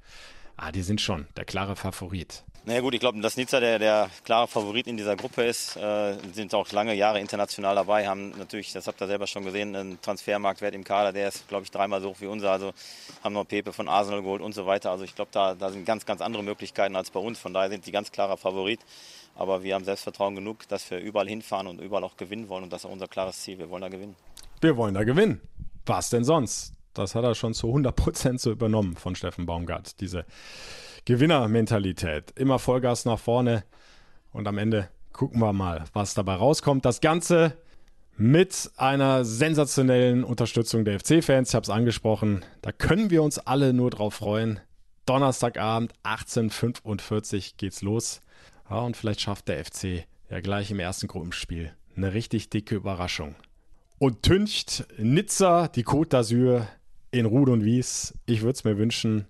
ah, 0.57 0.71
die 0.71 0.83
sind 0.83 1.01
schon 1.01 1.27
der 1.37 1.45
klare 1.45 1.75
Favorit. 1.75 2.45
Naja 2.65 2.81
gut, 2.81 2.95
ich 2.95 3.01
glaube, 3.01 3.21
dass 3.21 3.37
Nizza 3.37 3.59
der, 3.59 3.79
der 3.79 4.11
klare 4.25 4.47
Favorit 4.47 4.87
in 4.87 4.97
dieser 4.97 5.17
Gruppe 5.17 5.45
ist, 5.45 5.77
äh, 5.77 6.17
sind 6.33 6.55
auch 6.55 6.71
lange 6.73 6.95
Jahre 6.95 7.21
international 7.21 7.75
dabei, 7.75 8.07
haben 8.07 8.31
natürlich, 8.39 8.73
das 8.73 8.87
habt 8.87 9.01
ihr 9.01 9.07
selber 9.07 9.27
schon 9.27 9.45
gesehen, 9.45 9.75
einen 9.75 10.01
Transfermarktwert 10.03 10.75
im 10.75 10.85
Kader, 10.85 11.13
der 11.13 11.29
ist, 11.29 11.49
glaube 11.49 11.65
ich, 11.65 11.71
dreimal 11.71 12.01
so 12.01 12.11
hoch 12.11 12.17
wie 12.21 12.27
unser. 12.27 12.51
Also 12.51 12.73
haben 13.25 13.33
noch 13.33 13.47
Pepe 13.47 13.73
von 13.73 13.89
Arsenal 13.89 14.23
geholt 14.23 14.43
und 14.43 14.55
so 14.55 14.67
weiter. 14.67 14.91
Also 14.91 15.05
ich 15.05 15.15
glaube, 15.15 15.31
da, 15.33 15.55
da 15.55 15.71
sind 15.71 15.85
ganz, 15.87 16.05
ganz 16.05 16.21
andere 16.21 16.43
Möglichkeiten 16.43 16.97
als 16.97 17.11
bei 17.11 17.21
uns. 17.21 17.39
Von 17.39 17.55
daher 17.55 17.71
sind 17.71 17.87
die 17.87 17.93
ganz 17.93 18.13
klarer 18.13 18.37
Favorit. 18.37 18.81
Aber 19.35 19.63
wir 19.63 19.75
haben 19.75 19.85
Selbstvertrauen 19.85 20.35
genug, 20.35 20.69
dass 20.69 20.91
wir 20.91 20.99
überall 20.99 21.29
hinfahren 21.29 21.67
und 21.67 21.81
überall 21.81 22.05
auch 22.05 22.17
gewinnen 22.17 22.49
wollen. 22.49 22.65
Und 22.65 22.73
das 22.73 22.85
ist 22.85 22.91
unser 22.91 23.07
klares 23.07 23.41
Ziel. 23.41 23.59
Wir 23.59 23.71
wollen 23.71 23.83
da 23.83 23.89
gewinnen. 23.89 24.17
Wir 24.61 24.77
wollen 24.77 24.95
da 24.95 25.05
gewinnen. 25.05 25.41
Was 25.87 26.11
denn 26.11 26.25
sonst? 26.25 26.75
Das 26.93 27.15
hat 27.15 27.25
er 27.25 27.35
schon 27.35 27.55
zu 27.55 27.69
100 27.69 27.95
Prozent 27.97 28.41
so 28.41 28.51
übernommen 28.51 28.97
von 28.97 29.15
Steffen 29.15 29.47
Baumgart. 29.47 30.01
Diese 30.01 30.27
Gewinnermentalität. 31.11 32.31
Immer 32.37 32.61
Vollgas 32.61 33.05
nach 33.05 33.19
vorne 33.19 33.65
und 34.31 34.47
am 34.47 34.59
Ende 34.59 34.91
gucken 35.13 35.41
wir 35.41 35.53
mal, 35.53 35.87
was 35.93 36.15
dabei 36.15 36.35
rauskommt. 36.35 36.85
Das 36.85 37.01
Ganze 37.01 37.57
mit 38.17 38.71
einer 38.77 39.25
sensationellen 39.25 40.23
Unterstützung 40.23 40.85
der 40.85 41.01
FC-Fans. 41.01 41.49
Ich 41.49 41.55
habe 41.57 41.65
es 41.65 41.71
angesprochen. 41.71 42.45
Da 42.63 42.71
können 42.71 43.11
wir 43.11 43.25
uns 43.25 43.41
alle 43.41 43.73
nur 43.73 43.91
drauf 43.91 44.15
freuen. 44.15 44.61
Donnerstagabend 45.05 45.93
18.45 46.05 47.55
geht's 47.57 47.83
los. 47.83 48.21
Ja, 48.71 48.79
und 48.79 48.97
vielleicht 48.97 49.21
schafft 49.21 49.49
der 49.49 49.65
FC 49.65 50.05
ja 50.31 50.39
gleich 50.41 50.71
im 50.71 50.79
ersten 50.79 51.09
Gruppenspiel 51.09 51.73
eine 51.97 52.15
richtig 52.15 52.51
dicke 52.51 52.77
Überraschung. 52.77 53.35
Und 53.99 54.23
tüncht 54.23 54.87
Nizza 54.97 55.67
die 55.67 55.85
Côte 55.85 56.11
d'Azur 56.11 56.69
in 57.11 57.27
Rud 57.27 57.49
und 57.49 57.65
Wies. 57.65 58.15
Ich 58.27 58.43
würde 58.43 58.53
es 58.53 58.63
mir 58.63 58.79
wünschen. 58.79 59.27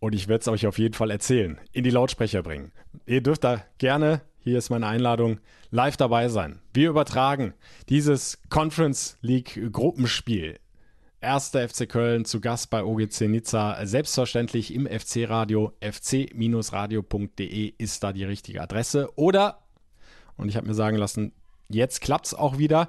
Und 0.00 0.14
ich 0.14 0.28
werde 0.28 0.40
es 0.40 0.48
euch 0.48 0.66
auf 0.66 0.78
jeden 0.78 0.94
Fall 0.94 1.10
erzählen, 1.10 1.60
in 1.72 1.84
die 1.84 1.90
Lautsprecher 1.90 2.42
bringen. 2.42 2.72
Ihr 3.06 3.22
dürft 3.22 3.44
da 3.44 3.62
gerne, 3.78 4.22
hier 4.40 4.56
ist 4.56 4.70
meine 4.70 4.86
Einladung, 4.86 5.40
live 5.70 5.98
dabei 5.98 6.28
sein. 6.28 6.60
Wir 6.72 6.88
übertragen 6.88 7.52
dieses 7.90 8.40
Conference 8.48 9.18
League 9.20 9.60
Gruppenspiel. 9.70 10.58
Erster 11.20 11.68
FC 11.68 11.86
Köln 11.86 12.24
zu 12.24 12.40
Gast 12.40 12.70
bei 12.70 12.82
OGC 12.82 13.28
Nizza. 13.28 13.76
Selbstverständlich 13.84 14.74
im 14.74 14.86
FC-Radio. 14.86 15.74
fc-radio.de 15.80 17.74
ist 17.76 18.02
da 18.02 18.14
die 18.14 18.24
richtige 18.24 18.62
Adresse. 18.62 19.10
Oder, 19.16 19.58
und 20.38 20.48
ich 20.48 20.56
habe 20.56 20.66
mir 20.66 20.72
sagen 20.72 20.96
lassen, 20.96 21.32
jetzt 21.68 22.00
klappt 22.00 22.28
es 22.28 22.34
auch 22.34 22.56
wieder. 22.56 22.88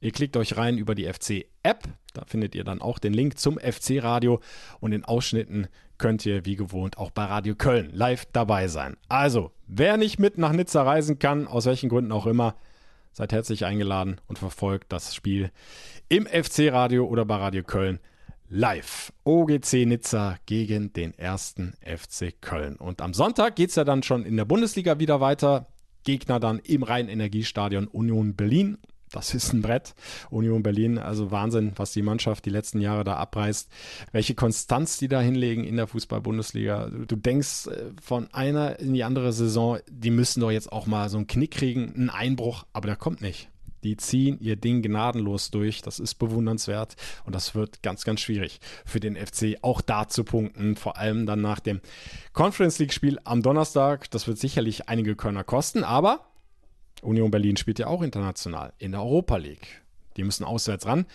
Ihr 0.00 0.12
klickt 0.12 0.36
euch 0.36 0.56
rein 0.56 0.78
über 0.78 0.94
die 0.94 1.12
FC-App. 1.12 1.84
Da 2.14 2.24
findet 2.26 2.54
ihr 2.54 2.64
dann 2.64 2.80
auch 2.80 2.98
den 2.98 3.12
Link 3.12 3.38
zum 3.38 3.58
FC-Radio 3.58 4.40
und 4.80 4.92
in 4.92 5.04
Ausschnitten 5.04 5.68
könnt 5.98 6.24
ihr 6.24 6.44
wie 6.44 6.56
gewohnt 6.56 6.98
auch 6.98 7.10
bei 7.10 7.24
Radio 7.24 7.54
Köln 7.54 7.90
live 7.92 8.26
dabei 8.32 8.68
sein. 8.68 8.96
Also, 9.08 9.52
wer 9.66 9.96
nicht 9.96 10.18
mit 10.18 10.38
nach 10.38 10.52
Nizza 10.52 10.82
reisen 10.82 11.18
kann, 11.18 11.46
aus 11.46 11.66
welchen 11.66 11.88
Gründen 11.88 12.12
auch 12.12 12.26
immer, 12.26 12.54
seid 13.12 13.32
herzlich 13.32 13.64
eingeladen 13.64 14.20
und 14.28 14.38
verfolgt 14.38 14.92
das 14.92 15.14
Spiel 15.14 15.50
im 16.08 16.26
FC-Radio 16.26 17.04
oder 17.06 17.24
bei 17.24 17.36
Radio 17.36 17.64
Köln 17.64 17.98
live. 18.48 19.12
OGC 19.24 19.86
Nizza 19.86 20.36
gegen 20.46 20.92
den 20.92 21.12
ersten 21.18 21.74
FC 21.82 22.40
Köln. 22.40 22.76
Und 22.76 23.02
am 23.02 23.12
Sonntag 23.12 23.56
geht 23.56 23.70
es 23.70 23.76
ja 23.76 23.84
dann 23.84 24.02
schon 24.02 24.24
in 24.24 24.36
der 24.36 24.44
Bundesliga 24.44 24.98
wieder 25.00 25.20
weiter. 25.20 25.66
Gegner 26.04 26.40
dann 26.40 26.60
im 26.60 26.84
Rhein-Energiestadion 26.84 27.88
Union 27.88 28.34
Berlin 28.36 28.78
das 29.12 29.34
ist 29.34 29.52
ein 29.52 29.62
Brett. 29.62 29.94
Union 30.30 30.62
Berlin, 30.62 30.98
also 30.98 31.30
Wahnsinn, 31.30 31.72
was 31.76 31.92
die 31.92 32.02
Mannschaft 32.02 32.44
die 32.46 32.50
letzten 32.50 32.80
Jahre 32.80 33.04
da 33.04 33.16
abreißt. 33.16 33.68
Welche 34.12 34.34
Konstanz 34.34 34.98
die 34.98 35.08
da 35.08 35.20
hinlegen 35.20 35.64
in 35.64 35.76
der 35.76 35.86
Fußball-Bundesliga. 35.86 36.90
Du 37.06 37.16
denkst 37.16 37.66
äh, 37.66 37.92
von 38.00 38.28
einer 38.32 38.78
in 38.78 38.94
die 38.94 39.04
andere 39.04 39.32
Saison, 39.32 39.78
die 39.88 40.10
müssen 40.10 40.40
doch 40.40 40.50
jetzt 40.50 40.72
auch 40.72 40.86
mal 40.86 41.08
so 41.08 41.18
einen 41.18 41.26
Knick 41.26 41.52
kriegen, 41.52 41.94
einen 41.94 42.10
Einbruch, 42.10 42.64
aber 42.72 42.86
der 42.86 42.96
kommt 42.96 43.20
nicht. 43.20 43.48
Die 43.84 43.96
ziehen 43.96 44.38
ihr 44.40 44.56
Ding 44.56 44.82
gnadenlos 44.82 45.50
durch. 45.50 45.82
Das 45.82 45.98
ist 45.98 46.14
bewundernswert 46.16 46.96
und 47.24 47.34
das 47.34 47.54
wird 47.54 47.82
ganz, 47.82 48.04
ganz 48.04 48.20
schwierig 48.20 48.60
für 48.84 49.00
den 49.00 49.16
FC 49.16 49.58
auch 49.62 49.80
da 49.80 50.08
zu 50.08 50.24
punkten. 50.24 50.76
Vor 50.76 50.96
allem 50.96 51.26
dann 51.26 51.40
nach 51.40 51.60
dem 51.60 51.80
Conference 52.32 52.78
League 52.78 52.92
Spiel 52.92 53.18
am 53.24 53.42
Donnerstag. 53.42 54.10
Das 54.10 54.26
wird 54.26 54.38
sicherlich 54.38 54.88
einige 54.88 55.14
Körner 55.14 55.44
kosten, 55.44 55.84
aber 55.84 56.24
Union 57.02 57.30
Berlin 57.30 57.56
spielt 57.56 57.78
ja 57.78 57.86
auch 57.86 58.02
international 58.02 58.72
in 58.78 58.92
der 58.92 59.02
Europa 59.02 59.36
League. 59.36 59.82
Die 60.16 60.24
müssen 60.24 60.44
auswärts 60.44 60.86
ran. 60.86 61.06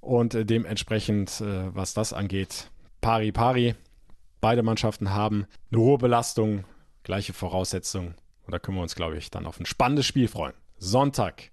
Und 0.00 0.34
äh, 0.34 0.44
dementsprechend, 0.44 1.40
äh, 1.40 1.74
was 1.74 1.94
das 1.94 2.12
angeht, 2.12 2.70
pari 3.00 3.32
pari. 3.32 3.74
Beide 4.40 4.62
Mannschaften 4.62 5.10
haben 5.10 5.46
eine 5.70 5.80
hohe 5.82 5.98
Belastung, 5.98 6.64
gleiche 7.02 7.32
Voraussetzungen. 7.32 8.14
Und 8.46 8.52
da 8.52 8.58
können 8.58 8.78
wir 8.78 8.82
uns, 8.82 8.94
glaube 8.94 9.16
ich, 9.16 9.30
dann 9.30 9.46
auf 9.46 9.60
ein 9.60 9.66
spannendes 9.66 10.06
Spiel 10.06 10.28
freuen. 10.28 10.54
Sonntag 10.78 11.50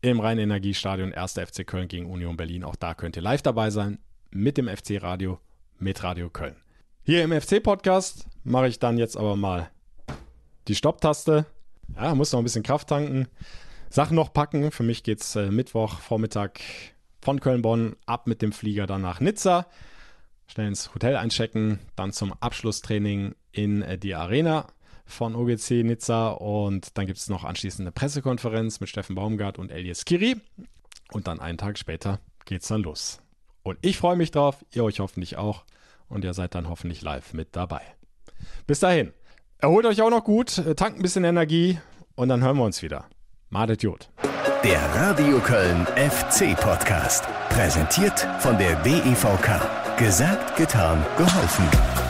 im 0.00 0.18
Rhein-Energiestadion 0.18 1.12
1. 1.12 1.34
FC 1.34 1.66
Köln 1.66 1.88
gegen 1.88 2.10
Union 2.10 2.36
Berlin. 2.36 2.64
Auch 2.64 2.76
da 2.76 2.94
könnt 2.94 3.16
ihr 3.16 3.22
live 3.22 3.42
dabei 3.42 3.70
sein 3.70 3.98
mit 4.30 4.56
dem 4.56 4.68
FC-Radio, 4.68 5.38
mit 5.78 6.02
Radio 6.02 6.30
Köln. 6.30 6.56
Hier 7.04 7.22
im 7.22 7.38
FC-Podcast 7.38 8.26
mache 8.44 8.68
ich 8.68 8.78
dann 8.78 8.96
jetzt 8.96 9.16
aber 9.16 9.36
mal 9.36 9.70
die 10.68 10.74
Stopptaste 10.74 11.46
ja, 11.96 12.14
muss 12.14 12.32
noch 12.32 12.40
ein 12.40 12.44
bisschen 12.44 12.62
Kraft 12.62 12.88
tanken. 12.88 13.28
Sachen 13.90 14.14
noch 14.14 14.32
packen. 14.32 14.70
Für 14.70 14.82
mich 14.82 15.02
geht's 15.02 15.36
äh, 15.36 15.50
Mittwoch 15.50 16.00
Vormittag 16.00 16.60
von 17.20 17.40
Köln-Bonn 17.40 17.96
ab 18.06 18.26
mit 18.26 18.42
dem 18.42 18.52
Flieger 18.52 18.86
dann 18.86 19.02
nach 19.02 19.20
Nizza. 19.20 19.66
Schnell 20.46 20.68
ins 20.68 20.94
Hotel 20.94 21.16
einchecken, 21.16 21.78
dann 21.96 22.12
zum 22.12 22.32
Abschlusstraining 22.32 23.34
in 23.52 23.82
äh, 23.82 23.98
die 23.98 24.14
Arena 24.14 24.66
von 25.04 25.34
OGC 25.34 25.84
Nizza 25.84 26.30
und 26.30 26.96
dann 26.96 27.06
gibt 27.06 27.18
es 27.18 27.28
noch 27.28 27.44
anschließend 27.44 27.82
eine 27.82 27.92
Pressekonferenz 27.92 28.80
mit 28.80 28.88
Steffen 28.88 29.14
Baumgart 29.14 29.58
und 29.58 29.70
Elias 29.70 30.04
Kiri 30.04 30.36
und 31.12 31.26
dann 31.26 31.40
einen 31.40 31.58
Tag 31.58 31.78
später 31.78 32.20
geht's 32.44 32.68
dann 32.68 32.82
los. 32.82 33.20
Und 33.62 33.78
ich 33.82 33.96
freue 33.96 34.16
mich 34.16 34.30
drauf, 34.30 34.64
ihr 34.72 34.84
euch 34.84 35.00
hoffentlich 35.00 35.36
auch 35.36 35.64
und 36.08 36.24
ihr 36.24 36.34
seid 36.34 36.54
dann 36.54 36.68
hoffentlich 36.68 37.02
live 37.02 37.32
mit 37.34 37.54
dabei. 37.54 37.82
Bis 38.66 38.80
dahin. 38.80 39.12
Erholt 39.62 39.86
euch 39.86 40.02
auch 40.02 40.10
noch 40.10 40.24
gut, 40.24 40.58
äh, 40.58 40.74
tankt 40.74 40.98
ein 40.98 41.02
bisschen 41.02 41.22
Energie 41.22 41.78
und 42.16 42.28
dann 42.28 42.42
hören 42.42 42.56
wir 42.56 42.64
uns 42.64 42.82
wieder. 42.82 43.04
Madet 43.48 43.84
Jod. 43.84 44.10
Der 44.64 44.80
Radio 44.96 45.38
Köln 45.38 45.86
FC 45.94 46.56
Podcast. 46.56 47.24
Präsentiert 47.48 48.26
von 48.40 48.58
der 48.58 48.74
DEVK. 48.82 49.60
Gesagt, 49.98 50.56
getan, 50.56 51.06
geholfen. 51.16 52.01